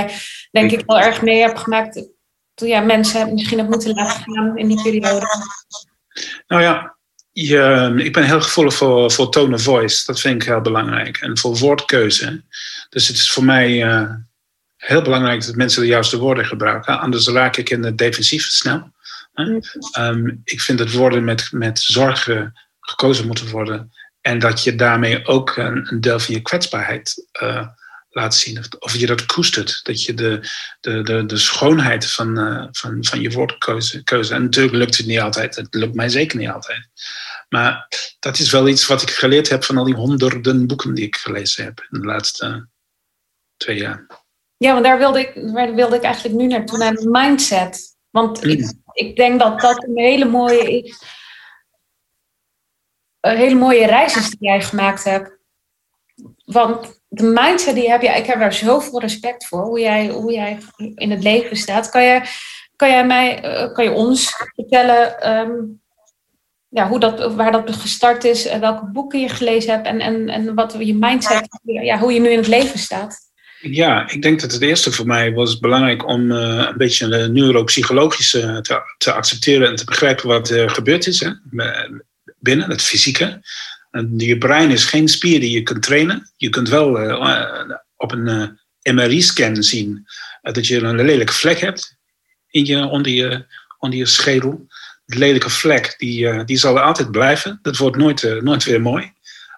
[0.50, 0.78] denk Zeker.
[0.78, 2.08] ik wel erg mee hebt gemaakt.
[2.54, 5.26] Toen ja, mensen misschien hebben moeten laten gaan in die periode.
[6.46, 6.96] Nou ja,
[7.30, 10.06] je, ik ben heel gevoelig voor, voor tone of voice.
[10.06, 11.16] Dat vind ik heel belangrijk.
[11.16, 12.44] En voor woordkeuze.
[12.88, 14.10] Dus het is voor mij uh,
[14.76, 17.00] heel belangrijk dat mensen de juiste woorden gebruiken.
[17.00, 18.94] Anders raak ik in het defensief snel.
[19.98, 22.28] Um, ik vind dat woorden met, met zorg
[22.80, 23.92] gekozen moeten worden.
[24.20, 27.66] En dat je daarmee ook een, een deel van je kwetsbaarheid uh,
[28.10, 28.58] laat zien.
[28.58, 29.80] Of, of je dat koestert.
[29.82, 30.40] Dat je de,
[30.80, 34.04] de, de, de schoonheid van, eh, van, van je woordkeuze.
[34.04, 34.34] Keuze.
[34.34, 35.56] En natuurlijk lukt het niet altijd.
[35.56, 36.88] Het lukt mij zeker niet altijd.
[37.48, 41.06] Maar dat is wel iets wat ik geleerd heb van al die honderden boeken die
[41.06, 42.68] ik gelezen heb in de laatste
[43.56, 44.06] twee jaar.
[44.56, 47.96] Ja, want daar wilde ik, daar wilde ik eigenlijk nu naartoe, naar mindset.
[48.10, 48.50] Want Mm.
[48.50, 48.72] ik
[49.16, 50.94] denk dat dat een hele mooie.
[53.20, 55.38] Een hele mooie reis is die jij gemaakt hebt.
[56.44, 60.32] Want de mindset die heb je, ik heb daar zoveel respect voor, hoe jij, hoe
[60.32, 60.58] jij
[60.94, 61.90] in het leven staat.
[61.90, 62.20] Kan je,
[62.76, 65.52] kan jij mij, eh, kan je ons vertellen ehm,
[66.68, 70.54] ja, hoe dat, waar dat gestart is, welke boeken je gelezen hebt en, en, en
[70.54, 73.25] wat je mindset, ja, hoe je nu in het leven staat?
[73.70, 77.28] Ja, ik denk dat het eerste voor mij was belangrijk om eh, een beetje de
[77.28, 81.30] neuropsychologische te, te accepteren en te begrijpen wat er gebeurd is hè,
[82.38, 83.40] binnen, het fysieke.
[84.16, 86.30] Je brein is geen spier die je kunt trainen.
[86.36, 90.06] Je kunt wel eh, op een eh, MRI-scan zien
[90.42, 91.96] eh, dat je een lelijke vlek hebt
[92.50, 93.46] in je, onder, je,
[93.78, 94.66] onder je schedel.
[95.06, 97.58] Die lelijke vlek die, eh, die zal er altijd blijven.
[97.62, 99.12] Dat wordt nooit, eh, nooit weer mooi.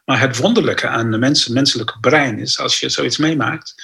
[0.09, 3.75] Maar het wonderlijke aan het mens, menselijke brein is, als je zoiets meemaakt,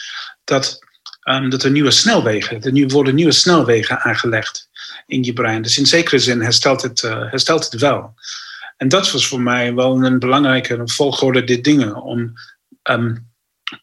[0.45, 0.79] dat,
[1.21, 4.69] ehm, dat er nieuwe snelwegen, er worden nieuwe snelwegen aangelegd
[5.07, 5.63] in je brein.
[5.63, 8.15] Dus in zekere zin herstelt het, eh, herstelt het wel.
[8.77, 12.33] En dat was voor mij wel een belangrijke volgorde dit dingen, om,
[12.83, 13.17] ehm,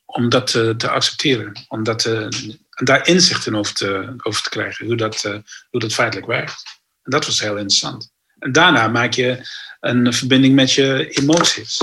[0.05, 1.65] om dat te, te accepteren.
[1.67, 2.27] Om dat, eh,
[2.69, 5.37] daar inzichten over te, over te krijgen, hoe dat, eh,
[5.69, 6.63] hoe dat feitelijk werkt.
[7.03, 8.11] En dat was heel interessant.
[8.39, 9.47] En daarna maak je
[9.79, 11.81] een verbinding met je emoties.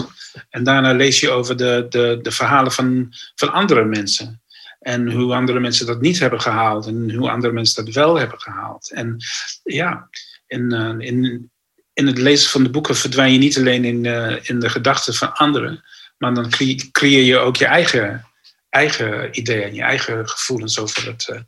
[0.51, 4.43] En daarna lees je over de, de, de verhalen van, van andere mensen.
[4.81, 6.87] En hoe andere mensen dat niet hebben gehaald.
[6.87, 8.91] En hoe andere mensen dat wel hebben gehaald.
[8.91, 9.17] En
[9.63, 10.09] ja,
[10.47, 11.51] in, uh, in,
[11.93, 15.15] in het lezen van de boeken verdwijn je niet alleen in, uh, in de gedachten
[15.15, 15.85] van anderen.
[16.19, 16.51] Maar dan
[16.93, 18.27] creëer je ook je eigen,
[18.69, 19.75] eigen ideeën.
[19.75, 21.41] Je eigen gevoelens over het uh,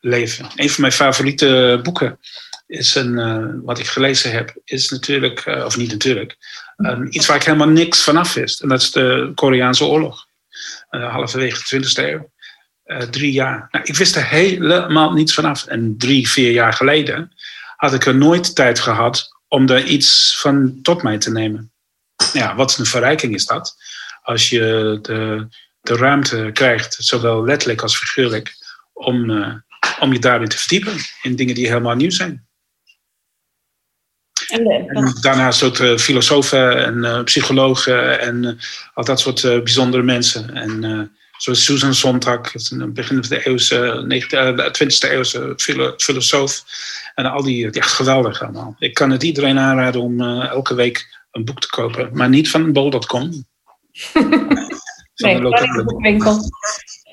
[0.00, 0.48] leven.
[0.54, 2.18] Een van mijn favoriete boeken
[2.66, 4.56] is een, wat ik gelezen heb.
[4.64, 6.36] Is natuurlijk, of niet natuurlijk.
[6.78, 8.60] Um, iets waar ik helemaal niks vanaf wist.
[8.60, 10.26] En dat is de Koreaanse oorlog.
[10.90, 12.30] Uh, halverwege de 20e eeuw.
[12.86, 13.68] Uh, drie jaar.
[13.70, 15.66] Nou, ik wist er helemaal niets vanaf.
[15.66, 17.32] En drie, vier jaar geleden
[17.76, 21.72] had ik er nooit tijd gehad om er iets van tot mij te nemen.
[22.32, 23.76] Ja, wat een verrijking is dat.
[24.22, 25.48] Als je de,
[25.80, 28.54] de ruimte krijgt, zowel letterlijk als figuurlijk,
[28.92, 29.54] om, uh,
[30.00, 30.94] om je daarin te verdiepen.
[31.22, 32.47] In dingen die helemaal nieuw zijn.
[34.48, 38.58] En, de, daarnaast ook uh, filosofen en uh, psychologen en
[38.94, 40.54] al dat soort bijzondere mensen.
[40.54, 44.04] En zoals Susan Sontag, een begin van de eeuwse,
[44.82, 46.64] 20e eeuwse filo filosoof.
[47.14, 48.76] En al die, ja, geweldig allemaal.
[48.78, 52.72] Ik kan het iedereen aanraden om elke week een boek te kopen, maar niet van
[52.72, 53.30] bol.com.
[55.14, 56.40] nee, een lokale boekwinkel.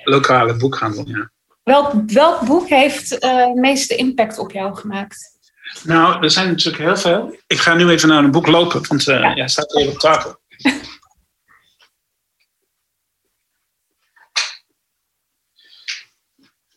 [0.04, 1.30] Lokale boekhandel, ja.
[1.64, 5.35] Welk, welk boek heeft het meeste impact op jou gemaakt?
[5.84, 7.40] Nou, er zijn natuurlijk heel veel.
[7.48, 9.36] Ik ga nu even naar een boek lopen, want uh, ja.
[9.36, 10.40] ja, staat even op tafel.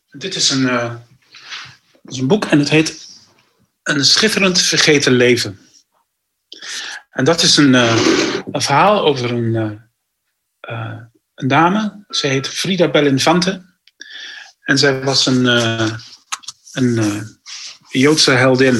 [0.09, 0.95] Dit is een, uh,
[2.03, 3.07] is een boek en het heet
[3.83, 5.59] Een schitterend vergeten leven.
[7.09, 8.05] En dat is een, uh,
[8.51, 9.81] een verhaal over een,
[11.35, 12.05] een dame.
[12.09, 13.65] Ze heet Frida Bellinfante.
[14.61, 15.45] En zij was een,
[16.71, 17.38] een
[17.89, 18.75] Joodse heldin.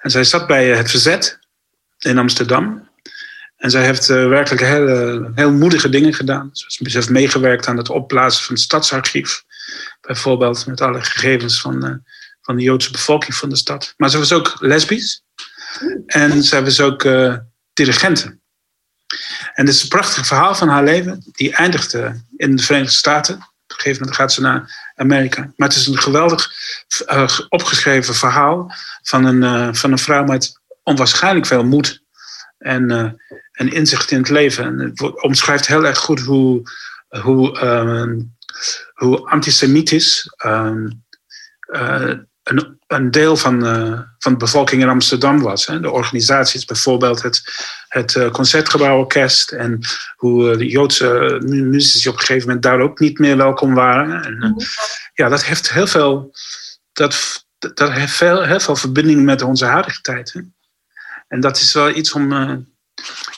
[0.00, 1.38] En zij zat bij het Verzet
[1.98, 2.88] in Amsterdam.
[3.56, 6.50] En zij heeft uh, werkelijk heel, heel moedige dingen gedaan.
[6.52, 9.44] Ze heeft meegewerkt aan het opblazen van het stadsarchief.
[10.00, 11.94] Bijvoorbeeld met alle gegevens van, uh,
[12.42, 13.94] van de Joodse bevolking van de stad.
[13.96, 15.22] Maar ze was ook lesbisch.
[16.06, 17.36] En zij was ook uh,
[17.72, 18.38] dirigente.
[19.54, 21.24] En dit is een prachtig verhaal van haar leven.
[21.32, 23.48] Die eindigde in de Verenigde Staten.
[23.78, 25.52] Een gegeven moment gaat ze naar Amerika.
[25.56, 26.52] Maar het is een geweldig
[27.12, 32.02] uh, opgeschreven verhaal van een, uh, van een vrouw met onwaarschijnlijk veel moed
[32.58, 33.10] en, uh,
[33.52, 34.64] en inzicht in het leven.
[34.64, 36.62] En het omschrijft heel erg goed hoe,
[37.08, 38.36] hoe, um,
[38.94, 41.04] hoe antisemitisch um,
[42.50, 43.60] een, een deel van,
[44.18, 45.66] van de bevolking in Amsterdam was.
[45.66, 45.80] Hè.
[45.80, 47.42] De organisaties, bijvoorbeeld het,
[47.88, 49.80] het Concertgebouworkest en
[50.16, 54.24] hoe de Joodse muzici op een gegeven moment daar ook niet meer welkom waren.
[54.24, 54.56] En, -hmm.
[55.14, 56.34] Ja, dat heeft heel veel,
[56.92, 60.32] dat, dat heeft veel, heel veel verbinding met onze huidige tijd.
[60.32, 60.40] Hè.
[61.28, 62.32] En dat is wel iets om.
[62.32, 62.56] Uh,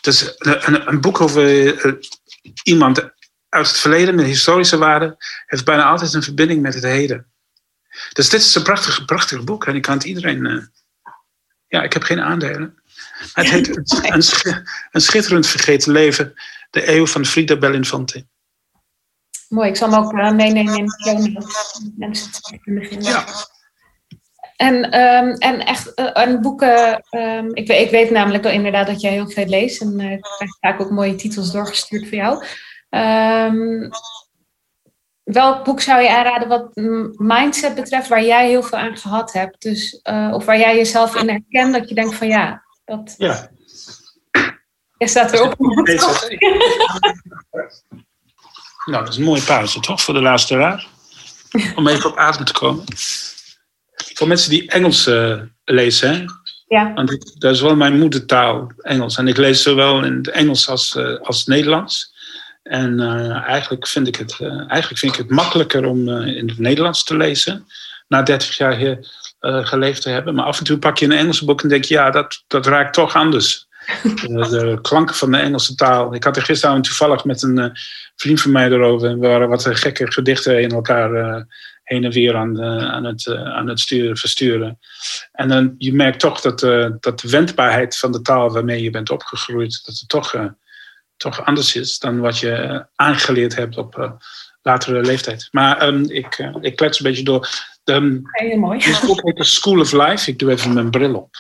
[0.01, 1.93] dus een, een, boek over uh,
[2.63, 3.11] iemand
[3.49, 7.30] uit het verleden met historische waarde heeft bijna altijd een verbinding met het heden.
[8.13, 10.45] Dus dit is een prachtig, prachtig boek en ik kan het iedereen.
[10.45, 10.63] Uh,
[11.67, 12.83] ja, ik heb geen aandelen.
[13.35, 16.35] Maar het heet een, een, een schitterend vergeten leven,
[16.71, 18.27] de eeuw van Frida Bellinfante.
[19.49, 21.93] Mooi, ik zal hem ook uh, meenemen in de.
[21.97, 23.11] Mensen het kunnen vinden.
[23.11, 23.25] Ja.
[24.57, 29.01] En, um, en echt, uh, en boeken, um, ik, ik, weet namelijk wel inderdaad dat
[29.01, 29.81] jij heel veel leest.
[29.81, 32.45] En uh, ik krijg vaak ook mooie titels doorgestuurd voor jou.
[32.91, 33.91] Um,
[35.33, 36.71] welk boek zou je aanraden wat
[37.19, 39.63] mindset betreft, waar jij heel veel aan gehad hebt?
[39.63, 43.15] Dus, uh, of waar jij jezelf in herkent, dat je denkt van ja, dat...
[43.19, 43.51] Ja.
[44.99, 45.59] Je staat weer op.
[48.85, 50.03] nou, dat is een mooie pauze, toch?
[50.03, 50.87] Voor de laatste raad.
[51.77, 52.85] Om even op adem te komen.
[54.15, 56.25] Voor mensen die Engels uh, lezen, hè?
[56.67, 56.93] Ja.
[56.95, 59.17] Want ik, dat is wel mijn moedertaal, Engels.
[59.17, 62.10] En ik lees zowel in het Engels als, uh, als het Nederlands.
[62.71, 67.05] En uh, eigenlijk, vind ik het, eigenlijk vind ik het makkelijker om in het Nederlands
[67.05, 67.67] te lezen.
[68.09, 68.99] Na 30 jaar hier
[69.41, 70.35] geleefd te hebben.
[70.35, 72.67] Maar af en toe pak je een Engelse boek en denk je, ja, dat, dat
[72.67, 73.67] raakt toch anders.
[74.51, 76.15] de, klanken van de Engelse taal.
[76.15, 77.73] Ik had er gisteravond toevallig met een
[78.17, 79.09] vriend van mij erover.
[79.09, 81.47] En we waren wat gekke gedichten in elkaar
[81.85, 84.79] heen en weer aan, aan, het, aan het sturen, versturen.
[85.33, 86.61] En dan, je merkt toch dat,
[87.01, 90.35] dat de wendbaarheid van de taal waarmee je bent opgegroeid, dat het toch,
[91.21, 94.13] toch anders is dan wat je aangeleerd hebt op uh,
[94.63, 95.49] latere leeftijd.
[95.51, 97.49] Maar um, ik, ik klets een beetje door.
[97.85, 98.79] De, um, Heel mooi.
[99.07, 100.31] Boek heet The School of Life.
[100.31, 101.35] Ik doe even mijn bril op.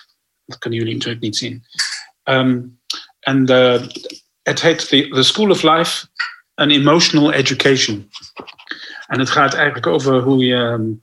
[0.44, 1.64] Dat kunnen jullie natuurlijk niet zien.
[2.24, 2.80] Um,
[3.20, 3.46] en
[4.42, 6.06] het heet the, the School of Life,
[6.54, 8.10] an Emotional Education.
[9.06, 10.94] En het gaat eigenlijk over hoe je,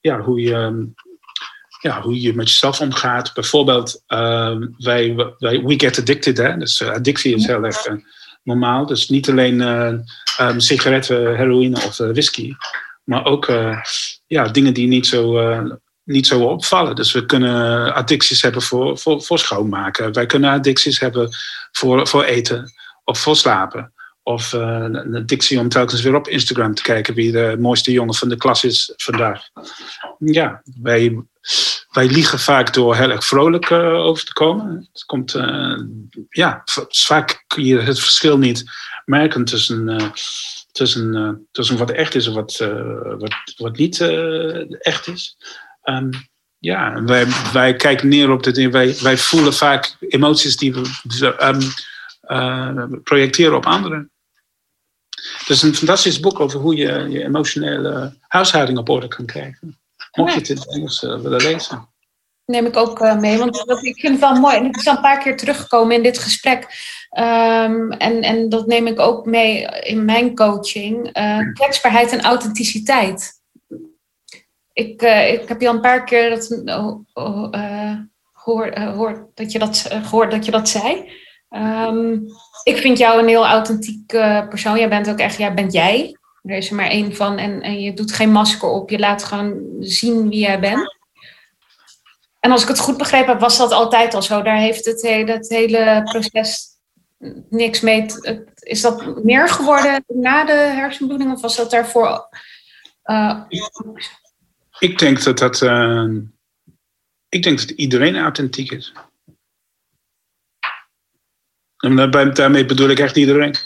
[0.00, 0.90] ja, hoe je,
[1.80, 3.34] ja, hoe je met jezelf omgaat.
[3.34, 6.36] Bijvoorbeeld, uh, wij, wij, we get addicted.
[6.36, 6.56] Hè?
[6.56, 7.86] Dus uh, addictie is heel erg
[8.44, 8.86] normaal.
[8.86, 12.54] Dus niet alleen um, sigaretten, heroïne of whisky.
[13.04, 13.46] Maar ook
[14.26, 15.40] ja, dingen die niet zo,
[16.04, 16.96] niet zo opvallen.
[16.96, 20.12] Dus we kunnen addicties hebben voor, voor, voor schoonmaken.
[20.12, 21.28] Wij kunnen addicties hebben
[21.72, 22.72] voor, voor eten
[23.04, 23.92] of voor slapen.
[24.22, 28.28] Of een addictie om telkens weer op Instagram te kijken wie de mooiste jongen van
[28.28, 29.48] de klas is vandaag.
[30.18, 31.22] Ja, wij,
[31.94, 34.88] wij liegen vaak door heel erg vrolijk uh, over te komen.
[34.92, 35.78] Het komt, uh,
[36.28, 38.64] ja, vaak kun je het verschil niet
[39.04, 40.12] merken tussen,
[40.72, 42.56] tussen, tussen wat echt is en wat,
[43.18, 44.00] wat, wat niet
[44.78, 45.36] echt is.
[45.84, 46.10] Um,
[46.58, 48.70] ja, wij, wij kijken neer op dit.
[48.70, 51.34] Wij, wij voelen vaak emoties die we
[52.28, 54.10] um, projecteren op anderen.
[55.38, 59.78] Het is een fantastisch boek over hoe je je emotionele huishouding op orde kan krijgen.
[60.14, 61.88] Mocht je het in het Engels uh, willen lezen.
[62.44, 64.56] Neem ik ook uh, mee, want ik vind het wel mooi.
[64.56, 66.62] En het is al een paar keer teruggekomen in dit gesprek.
[67.18, 71.18] Um, en, en dat neem ik ook mee in mijn coaching.
[71.18, 73.42] Uh, kwetsbaarheid en authenticiteit.
[74.72, 76.62] Ik, ik heb je al een paar keer dat,
[78.32, 81.10] gehoord, dat, je dat, gehoord dat je dat zei.
[81.50, 82.26] Um,
[82.62, 84.06] ik vind jou een heel authentiek
[84.48, 84.78] persoon.
[84.78, 86.16] Jij bent ook echt, jij bent jij.
[86.44, 87.38] Er is er maar één van.
[87.38, 88.90] En, en je doet geen masker op.
[88.90, 90.96] Je laat gewoon zien wie jij bent.
[92.40, 94.42] En als ik het goed begrepen heb, was dat altijd al zo.
[94.42, 96.66] Daar heeft het hele, het hele proces
[97.50, 98.06] niks mee.
[98.58, 101.32] Is dat meer geworden na de hersenbloeding?
[101.32, 102.28] Of was dat daarvoor...
[103.04, 103.40] Uh,
[104.78, 105.60] ik denk dat dat...
[105.60, 106.08] Uh,
[107.28, 108.92] ik denk dat iedereen authentiek is.
[111.76, 113.56] En daarmee bedoel ik echt iedereen.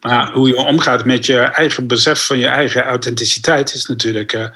[0.00, 4.48] Maar hoe je omgaat met je eigen besef van je eigen authenticiteit is natuurlijk, uh,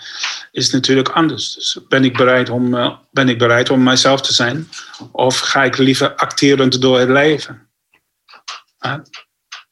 [0.51, 1.55] is natuurlijk anders.
[1.55, 4.69] Dus ben ik, bereid om, uh, ben ik bereid om mijzelf te zijn?
[5.13, 7.69] Of ga ik liever acterend door het leven?
[8.87, 8.95] Uh,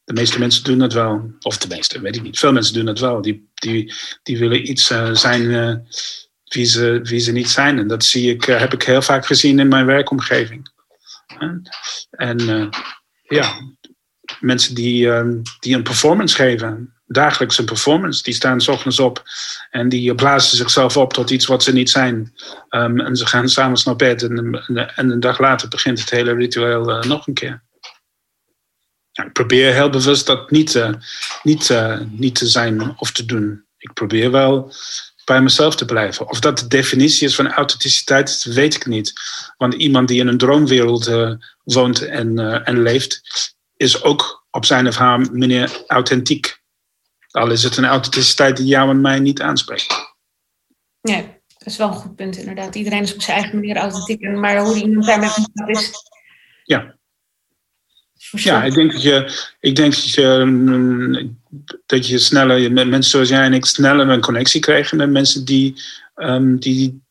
[0.03, 1.31] de meeste mensen doen dat wel.
[1.39, 2.39] Of de meeste, weet ik niet.
[2.39, 3.21] Veel mensen doen dat wel.
[3.21, 5.85] Die, die, die willen iets zijn
[6.43, 7.79] wie, ze, wie ze niet zijn.
[7.79, 10.71] En dat zie ik, heb ik heel vaak gezien in mijn werkomgeving.
[12.11, 12.69] En uh,
[13.23, 13.53] ja,
[14.43, 15.25] mensen die, uh,
[15.59, 19.23] die een performance geven, dagelijks een performance, die staan s ochtends op
[19.69, 22.33] en die blazen zichzelf op tot iets wat ze niet zijn.
[22.69, 24.63] Um, en ze gaan s'avonds naar bed en,
[24.95, 27.63] en, een dag later begint het hele ritueel uh, nog een keer.
[29.11, 30.83] Ik probeer heel bewust dat niet,
[31.43, 31.77] niet,
[32.09, 33.65] niet te zijn of te doen.
[33.77, 34.73] Ik probeer wel
[35.25, 36.29] bij mezelf te blijven.
[36.29, 39.13] Of dat de definitie is van authenticiteit, weet ik niet.
[39.57, 41.11] Want iemand die in een droomwereld
[41.63, 43.21] woont en, en leeft,
[43.83, 46.61] is ook op zijn of haar manier authentiek.
[47.31, 50.15] Al is het een authenticiteit die jou en mij niet aanspreekt.
[51.01, 52.75] Nee, dat is wel een goed punt inderdaad.
[52.75, 54.21] Iedereen is op zijn eigen manier authentiek.
[54.21, 55.91] Maar hoe iemand daarmee omgaat is...
[56.63, 56.95] Ja.
[58.31, 61.29] Ja, ik denk dat je, ik denk dat je,
[61.85, 65.45] dat je sneller, met mensen zoals jij en ik, sneller een connectie krijgen met mensen
[65.45, 65.81] die,
[66.15, 67.01] um, die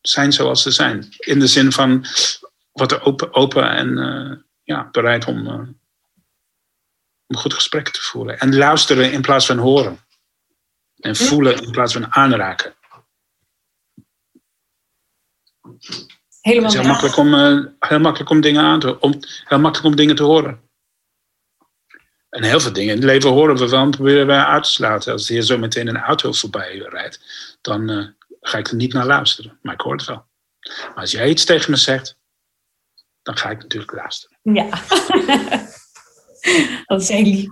[0.00, 1.06] zijn zoals ze zijn.
[1.18, 2.04] In de zin van
[2.72, 5.60] wat open, open en uh, ja, bereid om, uh,
[7.34, 8.38] om goed gesprek te voeren.
[8.38, 9.98] En luisteren in plaats van horen.
[11.00, 12.74] En voelen in plaats van aanraken.
[16.40, 19.58] Helemaal Het is heel makkelijk om, eh, heel makkelijk om dingen aan te om, heel
[19.58, 20.62] makkelijk om dingen te horen.
[22.28, 24.70] En heel veel dingen in het leven horen we wel en proberen we uit te
[24.70, 25.12] sluiten.
[25.12, 27.20] Als hier zo meteen een auto voorbij rijdt,
[27.60, 28.06] dan eh,
[28.40, 29.58] ga ik er niet naar luisteren.
[29.62, 30.26] Maar ik hoor het wel.
[30.60, 32.18] Maar als jij iets tegen me zegt,
[33.22, 34.38] dan ga ik natuurlijk luisteren.
[34.42, 34.68] Ja.
[36.86, 37.48] dat is heel lief.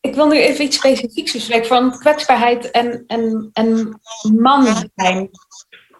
[0.00, 4.00] Ik wil nu even iets specifieks bespreken van kwetsbaarheid en, en, en
[4.38, 5.28] man zijn.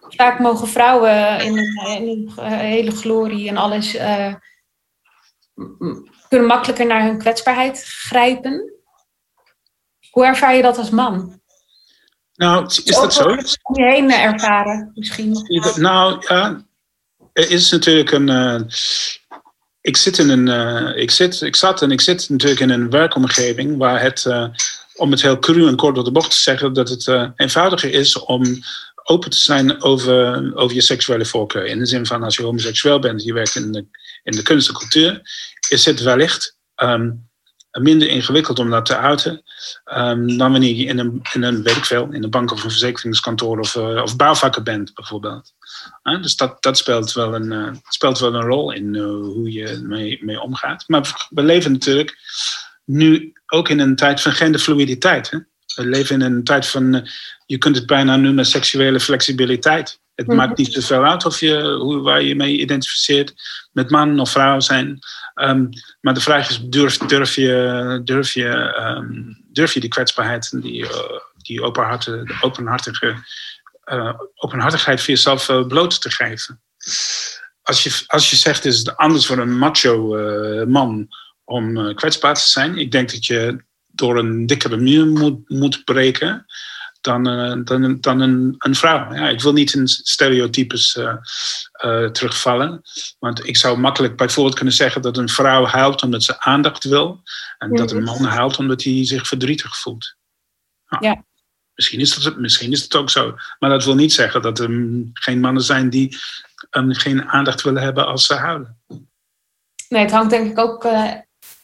[0.09, 4.35] Vaak mogen vrouwen in hun, in hele glorie en alles eh,
[5.55, 8.73] m- kunnen makkelijker naar hun kwetsbaarheid grijpen.
[10.11, 11.41] Hoe ervaar je dat als man?
[12.35, 13.29] Nou, is dat zo?
[13.63, 15.33] Om je heen ervaren, misschien.
[15.77, 16.67] Nou ja,
[17.39, 18.29] er is natuurlijk een.
[18.29, 18.61] eh,
[19.81, 22.91] ik, zit in een eh, ik, zit, ik zat en ik zit natuurlijk in een
[22.91, 24.49] werkomgeving waar het, eh,
[24.95, 28.19] om het heel cru en kort door de bocht te zeggen, dat het eenvoudiger is
[28.19, 28.59] om
[29.05, 31.67] open te zijn over, over je seksuele voorkeur.
[31.67, 33.87] In de zin van als je homoseksueel bent, je werkt in de,
[34.23, 35.21] in de kunst en cultuur,
[35.69, 37.11] is het wellicht ehm,
[37.79, 39.43] minder ingewikkeld om dat te uiten
[39.85, 43.59] ehm, dan wanneer je in een, in een, weet in een bank of een verzekeringskantoor
[43.59, 45.53] of, eh, of bouwvakker bent, bijvoorbeeld.
[46.03, 49.81] Dus dat, dat speelt, wel een, eh, speelt wel een rol in eh, hoe je
[49.83, 50.85] mee, mee omgaat.
[50.87, 52.19] Maar we leven natuurlijk
[52.85, 55.31] nu ook in een tijd van genderfluiditeit.
[55.31, 55.39] Hè?
[55.75, 57.09] We leven in een tijd van,
[57.47, 60.01] je kunt het bijna noemen seksuele flexibiliteit.
[60.19, 60.37] Het Mhm.
[60.37, 63.35] maakt niet zoveel uit of je, hoe, waar je mee identificeert,
[63.73, 64.99] met man of vrouw zijn.
[65.35, 65.67] Ehm,
[66.01, 70.61] maar de vraag is, durf, durf je, durf je, ehm, durf je die kwetsbaarheid en
[70.61, 71.63] die, eh, die
[72.41, 73.15] openhartige,
[73.85, 76.61] eh, openhartigheid voor jezelf eh, bloot te geven?
[77.63, 81.09] Als je, als je zegt, is het anders voor een macho eh, man
[81.45, 82.79] om kwetsbaar te zijn.
[82.79, 86.47] Ik denk dat je door een dikkere muur moet, moet breken
[87.01, 89.15] dan, eh, dan, dan een, een vrouw.
[89.15, 91.15] Ja, ik wil niet in stereotypes eh,
[91.73, 92.83] eh, terugvallen.
[93.19, 97.23] Want ik zou makkelijk bijvoorbeeld kunnen zeggen dat een vrouw huilt omdat ze aandacht wil.
[97.59, 100.17] En dat een man huilt omdat hij zich verdrietig voelt.
[100.89, 101.27] Nou, Ja.
[101.75, 103.35] Misschien, is dat, misschien is het ook zo.
[103.59, 104.71] Maar dat wil niet zeggen dat er
[105.13, 106.17] geen mannen zijn die
[106.71, 108.81] um, geen aandacht willen hebben als ze huilen.
[109.89, 110.85] Nee, het hangt denk ik ook.
[110.85, 111.23] eh, ehm,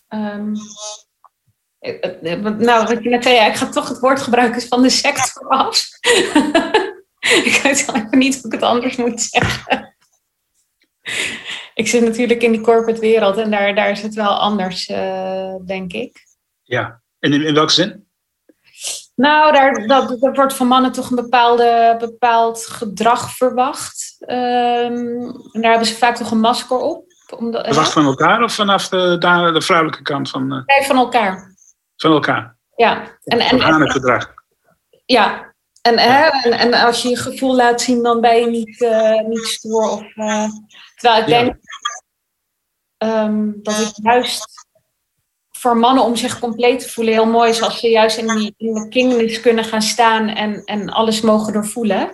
[0.08, 0.54] eh, eh,
[2.58, 5.48] nou, wat je net zei, ja, ik ga toch het woord gebruiken van de sector
[5.48, 5.88] af.
[7.48, 9.94] ik weet even niet hoe ik het anders moet zeggen.
[11.74, 15.54] ik zit natuurlijk in die corporate wereld en daar, daar is het wel anders, eh,
[15.66, 16.26] denk ik.
[16.62, 18.06] Ja, en in, in welke zin?
[19.14, 24.16] Nou, daar, dat, er wordt van mannen toch een bepaalde, bepaald gedrag verwacht.
[24.18, 27.04] Ehm, en daar hebben ze vaak toch een masker op.
[27.36, 29.16] Omdat, Verwacht van elkaar of vanaf de,
[29.52, 31.53] de vrouwelijke kant van, uh, Nee, van elkaar.
[31.96, 32.56] Van elkaar?
[32.76, 33.18] Ja.
[33.24, 34.34] En, en, het gedrag.
[35.06, 38.80] Ja, en, hè, en, en als je je gevoel laat zien, dan ben je niet,
[38.80, 39.90] uh, niet stoer.
[39.90, 40.48] Of, uh,
[40.96, 41.42] terwijl ik Ja.
[41.42, 41.56] denk
[42.98, 44.66] um, dat het juist
[45.50, 48.54] voor mannen om zich compleet te voelen heel mooi is als ze juist in, die,
[48.56, 52.10] in de kingness kunnen gaan staan en, en alles mogen doorvoelen.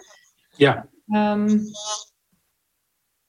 [0.56, 0.88] Ja.
[1.08, 1.62] Um,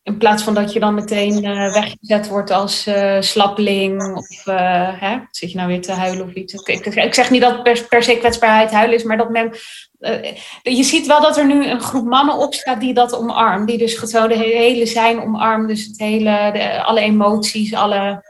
[0.04, 4.89] in plaats van dat je dan meteen uh, weggezet wordt als uh, slappeling of uh,
[4.99, 6.54] hè, zit je nou weer te huilen of iets.
[6.54, 9.52] Ik, ik, zeg niet dat per, se kwetsbaarheid huilen is, maar dat men.
[9.99, 13.68] eh, je ziet wel dat er nu een groep mannen opstaat die dat omarmt.
[13.68, 15.68] Die dus gewoon de hele zijn omarmt.
[15.68, 18.24] Dus het hele, de, alle emoties, alle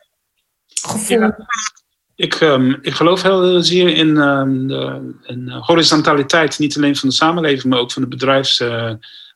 [0.66, 1.36] gevoelens.
[2.16, 7.16] Ik, um, ik geloof heel zeer in, um, de, in horizontaliteit, niet alleen van de
[7.16, 8.64] samenleving, maar ook van de bedrijfs.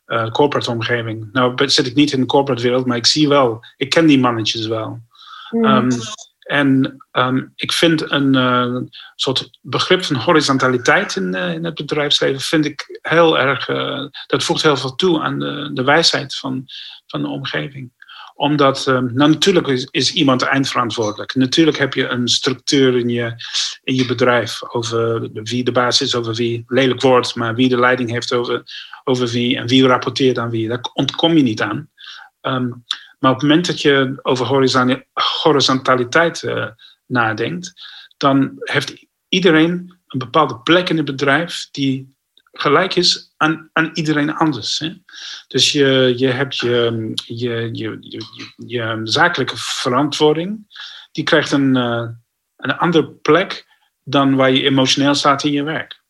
[0.08, 1.30] Uh, corporate omgeving.
[1.32, 4.20] Nou zit ik niet in de corporate wereld, maar ik zie wel, ik ken die
[4.20, 4.99] mannetjes wel.
[5.49, 5.66] Mm.
[5.66, 5.89] Um,
[6.39, 8.82] en um, ik vind een uh,
[9.16, 13.66] soort begrip van horizontaliteit in, uh, in, het bedrijfsleven, vind ik heel erg,
[14.28, 16.64] dat voegt heel veel toe aan de, de wijsheid van,
[17.08, 17.91] van de omgeving
[18.36, 21.36] omdat, nou natuurlijk is, iemand eindverantwoordelijk.
[21.36, 23.34] Natuurlijk heb je een structuur in je,
[23.84, 27.80] in je bedrijf over wie de baas is, over wie lelijk wordt, maar wie de
[27.80, 28.64] leiding heeft over,
[29.04, 30.68] over wie en wie rapporteert aan wie.
[30.68, 31.90] Daar ontkom je niet aan.
[32.42, 32.84] Um,
[33.20, 34.46] maar op het moment dat je over
[35.44, 36.68] horizontaliteit uh,
[37.06, 37.74] nadenkt,
[38.18, 42.14] dan heeft iedereen een bepaalde plek in het bedrijf die
[42.60, 44.80] gelijk is aan, aan iedereen anders.
[44.80, 44.93] Hè?
[45.47, 48.24] Dus je, je hebt je, je, je, je,
[48.56, 50.78] je zakelijke verantwoording,
[51.12, 52.08] die krijgt een, uh,
[52.58, 53.66] een andere plek
[54.03, 56.03] dan waar je emotioneel staat in je werk.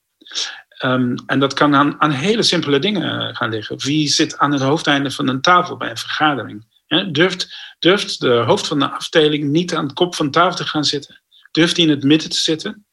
[0.83, 3.77] Um, en dat kan aan, aan hele simpele dingen gaan liggen.
[3.77, 6.65] Wie zit aan het hoofdeinde van een tafel bij een vergadering?
[6.87, 7.11] Hè?
[7.11, 10.85] Durft, durft de hoofd van de afdeling niet aan de kop van tafel te gaan
[10.85, 11.21] zitten?
[11.51, 12.85] Durft hij in het midden te zitten?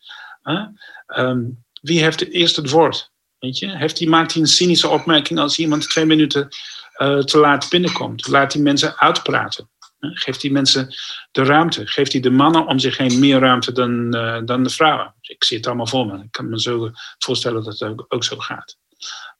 [1.06, 1.44] Ehm,
[1.80, 3.11] wie heeft het eerst het woord?
[3.42, 3.76] Weet je?
[3.76, 6.48] Heeft hij, maakt hij een cynische opmerking als iemand twee minuten
[6.92, 8.28] eh, te laat binnenkomt?
[8.28, 9.70] Laat die mensen uitpraten?
[9.98, 10.08] Hè?
[10.12, 10.94] Geeft die mensen
[11.30, 11.86] de ruimte?
[11.86, 15.14] Geeft hij de mannen om zich heen meer ruimte dan, eh, dan de vrouwen?
[15.20, 16.22] Ik zie het allemaal voor me.
[16.22, 18.76] Ik kan me zo voorstellen dat het ook, ook zo gaat.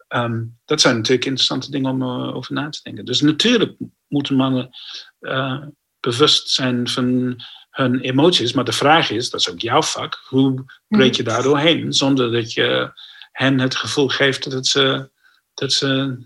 [0.09, 3.05] Ehm, dat zijn natuurlijk interessante dingen om eh, over na te denken.
[3.05, 3.75] Dus natuurlijk
[4.09, 4.71] moeten mannen
[6.01, 7.41] bewust zijn van
[7.71, 8.53] hun emoties.
[8.53, 12.33] Maar de vraag is, dat is ook jouw vak, hoe breek je daar doorheen zonder
[12.33, 12.93] dat je
[13.33, 15.11] hen het gevoel geeft dat, ze,
[15.55, 16.19] dat ze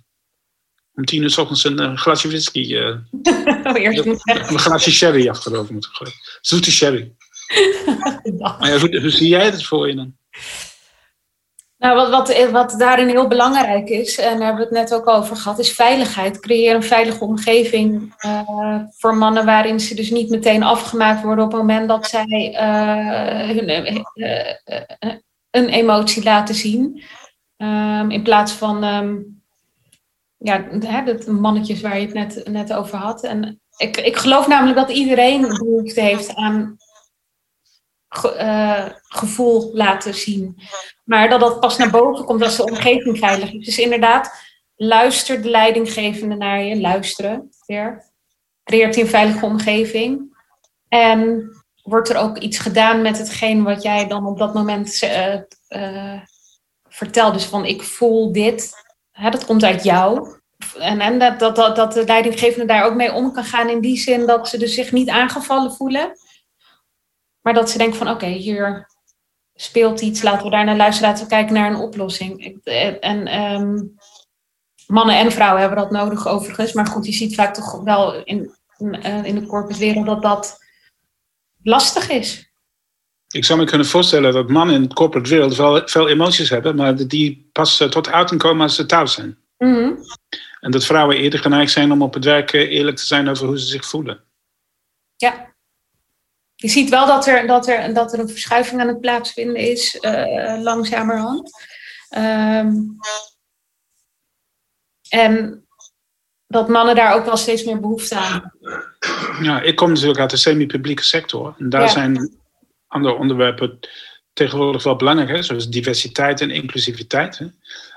[0.95, 2.97] om tien uur s ochtends een eh, glasje whisky, eh,
[3.67, 6.15] Oh, een glaasje sherry achterover moeten gooien.
[6.41, 7.15] Zoete sherry.
[8.59, 10.17] Maar ja, hoe, hoe zie jij het voor je dan?
[11.79, 15.09] Nou, wat, wat, wat daarin heel belangrijk is, en daar hebben we het net ook
[15.09, 16.41] over gehad, is veiligheid.
[16.41, 21.53] Creëer een veilige omgeving eh, voor mannen waarin ze dus niet meteen afgemaakt worden op
[21.53, 25.15] het moment dat zij eh, hun, eh, eh, eh,
[25.57, 27.03] een emotie laten zien.
[27.57, 29.17] Ehm, in plaats van ehm,
[30.37, 30.65] ja,
[31.27, 33.25] mannetjes waar je het net, net over had.
[33.25, 36.77] En ik, ik geloof namelijk dat iedereen behoefte heeft aan
[38.09, 40.61] eh, gevoel laten zien.
[41.05, 43.65] Maar dat dat pas naar boven komt als de omgeving veilig is.
[43.65, 44.33] Dus inderdaad,
[44.77, 46.81] luister de leidinggevende naar je.
[46.81, 48.05] Luisteren weer.
[48.65, 50.37] Creëert een veilige omgeving.
[50.89, 51.51] En
[51.87, 55.35] wordt er ook iets gedaan met hetgeen wat jij dan op dat moment eh,
[55.69, 56.21] eh,
[56.89, 57.35] vertelt.
[57.35, 58.73] Dus van ik voel dit.
[59.11, 60.35] Hè, dat komt uit jou.
[60.79, 63.97] En, en dat, dat, dat, de leidinggevende daar ook mee om kan gaan in die
[63.97, 66.19] zin dat ze dus zich niet aangevallen voelen.
[67.41, 68.91] Maar dat ze denken van oké, hier
[69.55, 72.61] speelt iets, laten we daar naar luisteren, laten we kijken naar een oplossing.
[72.65, 73.83] Eh, En ehm,
[74.87, 76.73] mannen en vrouwen hebben dat nodig overigens.
[76.73, 78.55] Maar goed, je ziet vaak toch wel in,
[79.23, 80.65] in de corporate wereld dat dat
[81.67, 82.51] lastig is.
[83.29, 86.77] Ik zou me kunnen voorstellen dat mannen in de corporate wereld wel veel emoties hebben,
[86.77, 89.39] maar die pas eh, tot uiting komen als ze thuis zijn.
[89.59, 89.93] Mhm.
[90.61, 93.47] En dat vrouwen eerder geneigd zijn om op het werk eh, eerlijk te zijn over
[93.47, 94.25] hoe ze zich voelen.
[95.17, 95.55] Ja.
[96.55, 99.99] Je ziet wel dat er, dat er, dat er een verschuiving aan het plaatsvinden is,
[99.99, 101.51] eh, langzamerhand.
[102.09, 102.73] Ehm,
[105.09, 105.66] en
[106.47, 108.53] dat mannen daar ook wel steeds meer behoefte aan
[109.43, 111.55] Ja, ik kom natuurlijk uit de semi-publieke sector.
[111.59, 111.89] En daar Ja.
[111.89, 112.37] zijn
[112.87, 113.79] andere onderwerpen
[114.33, 115.43] tegenwoordig wel belangrijk, hè?
[115.43, 117.39] zoals diversiteit en inclusiviteit.
[117.39, 117.47] Hè?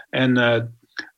[0.10, 0.62] En eh,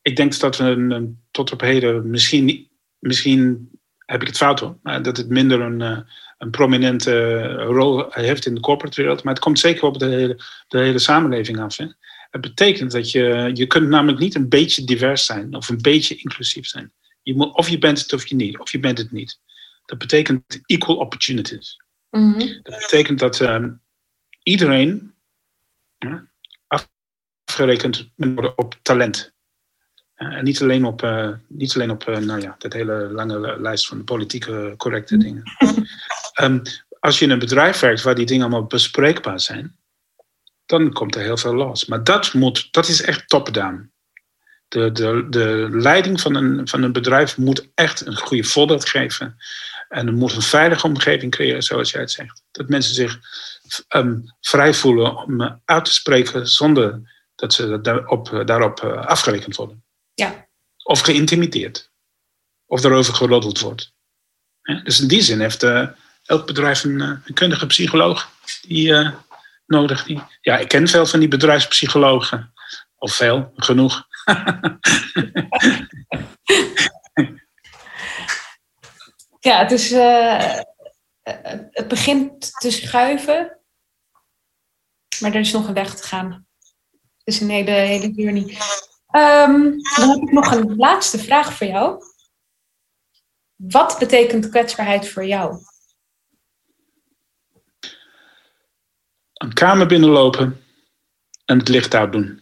[0.01, 2.69] ik denk dat we een, tot op heden misschien,
[2.99, 3.69] misschien
[4.05, 5.99] heb ik het fout hoor, maar dat het minder een, eh,
[6.37, 9.23] een prominente rol heeft in de corporate wereld.
[9.23, 11.77] Maar het komt zeker op de hele, de hele samenleving af.
[11.77, 11.85] Hè?
[12.29, 16.15] Het betekent dat je, je kunt namelijk niet een beetje divers zijn of een beetje
[16.15, 16.93] inclusief zijn.
[17.21, 19.39] Je moet, of je bent het of je niet, of je bent het niet.
[19.85, 21.77] Dat betekent equal opportunities.
[22.09, 22.39] Mhm.
[22.39, 23.71] Dat betekent dat ehm,
[24.43, 25.13] iedereen
[25.97, 26.27] ja,
[27.45, 29.33] afgerekend moet worden op talent.
[30.13, 33.61] Eh, en niet alleen op, eh, niet alleen op eh, nou ja, dat hele lange
[33.61, 35.43] lijst van politieke correcte dingen.
[36.31, 36.59] Ehm,
[36.99, 39.75] als je in een bedrijf werkt waar die dingen allemaal bespreekbaar zijn,
[40.65, 41.85] dan komt er heel veel los.
[41.85, 43.91] Maar dat, moet, dat is echt top-down.
[44.71, 49.37] De, de, de leiding van een, van een bedrijf moet echt een goede voorbeeld geven.
[49.89, 52.43] En er moet een veilige omgeving creëren, zoals jij het zegt.
[52.51, 53.19] Dat mensen zich
[53.87, 57.01] ehm, vrij voelen om eh, uit te spreken zonder
[57.35, 59.83] dat ze daarop, daarop eh, afgerekend worden.
[60.13, 60.47] Ja.
[60.83, 61.91] Of geïntimideerd.
[62.65, 63.93] Of daarover geroddeld wordt.
[64.83, 65.87] Dus in die zin heeft eh,
[66.25, 68.29] elk bedrijf een, eh, een kundige psycholoog
[68.61, 69.09] die eh,
[69.65, 70.03] nodig.
[70.03, 72.53] Die, ja, ik ken veel van die bedrijfspsychologen.
[72.97, 74.07] Of veel, genoeg.
[79.41, 80.59] Ja, het, eh,
[81.71, 83.59] het begint te schuiven,
[85.19, 86.47] maar er is nog een weg te gaan.
[86.91, 88.57] Het is een hele, hele journey.
[89.07, 89.61] Ehm,
[89.95, 92.03] dan heb ik nog een laatste vraag voor jou.
[93.55, 95.57] Wat betekent kwetsbaarheid voor jou?
[99.33, 100.63] Een kamer binnenlopen
[101.45, 102.40] en het licht uitdoen.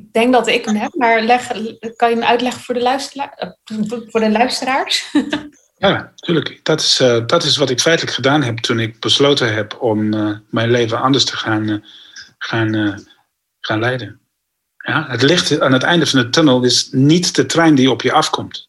[0.00, 1.46] Ik denk dat ik hem heb, maar leg,
[1.96, 3.50] kan je hem uitleggen voor de, eh,
[4.08, 5.10] voor de luisteraars?
[5.76, 6.60] Ja, tuurlijk.
[6.62, 10.14] Dat is, eh, dat is wat ik feitelijk gedaan heb toen ik besloten heb om
[10.14, 11.84] eh, mijn leven anders te gaan,
[12.38, 13.04] gaan,
[13.60, 14.20] gaan leiden.
[14.76, 18.02] Ja, het licht aan het einde van de tunnel is niet de trein die op
[18.02, 18.68] je afkomt.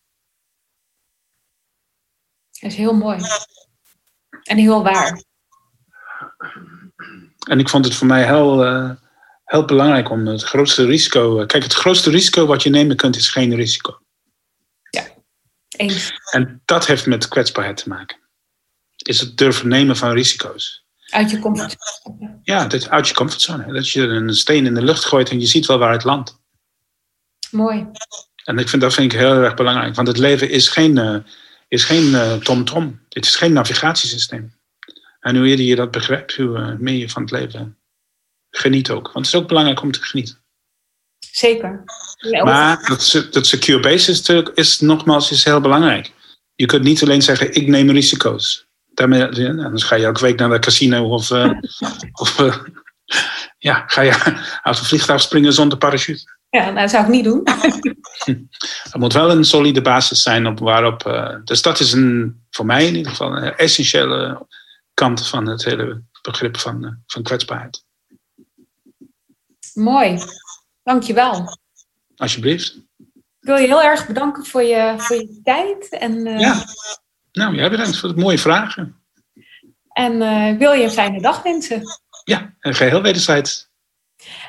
[2.60, 3.18] Dat is heel mooi.
[4.44, 5.24] En heel waar.
[7.48, 8.64] En ik vond het voor mij heel,
[9.52, 11.40] heel belangrijk om het grootste risico.
[11.40, 14.00] eh, kijk, het grootste risico wat je nemen kunt is geen risico.
[15.78, 16.12] Eens.
[16.32, 18.18] En dat heeft met kwetsbaarheid te maken.
[18.96, 20.86] Is het durven nemen van risico's.
[21.10, 22.40] Uit je comfortzone.
[22.44, 23.74] Ja, dat, uit je comfortzone.
[23.74, 26.40] Dat je een steen in de lucht gooit en je ziet wel waar het landt.
[27.52, 27.88] Mooi.
[28.44, 29.96] En ik vind, dat vind ik heel erg belangrijk.
[29.96, 31.18] Want het leven is geen eh,
[31.68, 33.06] is geen eh, tom-tom.
[33.10, 34.54] Het is geen navigatiesysteem.
[35.20, 37.81] En hoe eerder je dat begrijpt, hoe meer je van het leven
[38.52, 39.04] geniet ook.
[39.04, 40.40] Want het is ook belangrijk om te genieten.
[41.32, 41.84] Zeker.
[42.18, 46.12] Ja, Maar dat, dat secure base is, is nogmaals is heel belangrijk.
[46.56, 48.70] Je kunt niet alleen zeggen, ik neem risico's.
[48.94, 51.52] Daarmee, anders ga je elke week naar de casino of, eh,
[52.22, 52.58] of eh,
[53.58, 54.14] ja, ga je
[54.62, 56.40] uit een vliegtuig springen zonder parachute.
[56.50, 57.44] Ja, nou, dat zou ik niet doen.
[58.92, 61.06] Er moet wel een solide basis zijn op waarop.
[61.06, 64.48] eh, dus dat is een, voor mij in ieder geval een essentiële
[64.94, 67.84] kant van het hele begrip van, van kwetsbaarheid.
[69.74, 70.20] Mooi.
[70.84, 71.58] Dankjewel.
[72.16, 72.76] Alsjeblieft.
[73.40, 75.90] Ik wil je heel erg bedanken voor je, voor je tijd.
[75.90, 76.64] En, eh, Ja.
[77.32, 78.96] Nou, jij bedankt voor de mooie vragen.
[79.94, 81.82] en eh, ik wil je een fijne dag wensen.
[82.24, 83.70] Ja, en geheel wederzijds.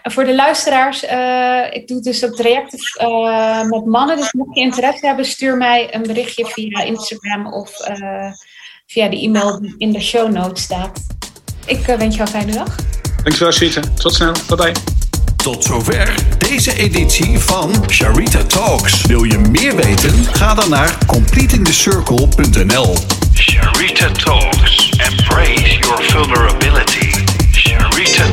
[0.02, 2.78] En voor de luisteraars, eh, ik doe dus ook trajecten
[3.68, 4.16] met mannen.
[4.16, 7.76] Dus mocht je interesse hebben, stuur mij een berichtje via Instagram of
[8.86, 11.00] via de e-mail die in de show notes staat.
[11.66, 12.76] Ik wens jou een fijne dag.
[13.22, 13.94] Dankjewel, Sweeten.
[13.94, 14.32] Tot snel.
[14.48, 14.91] Bye bye.
[15.42, 19.02] Tot zover deze editie van Sharita Talks.
[19.06, 20.24] Wil je meer weten?
[20.32, 22.96] Ga dan naar completingthecircle.nl.
[23.34, 24.90] Sharita Talks.
[24.90, 27.10] Embrace your vulnerability.
[27.52, 28.28] Sharita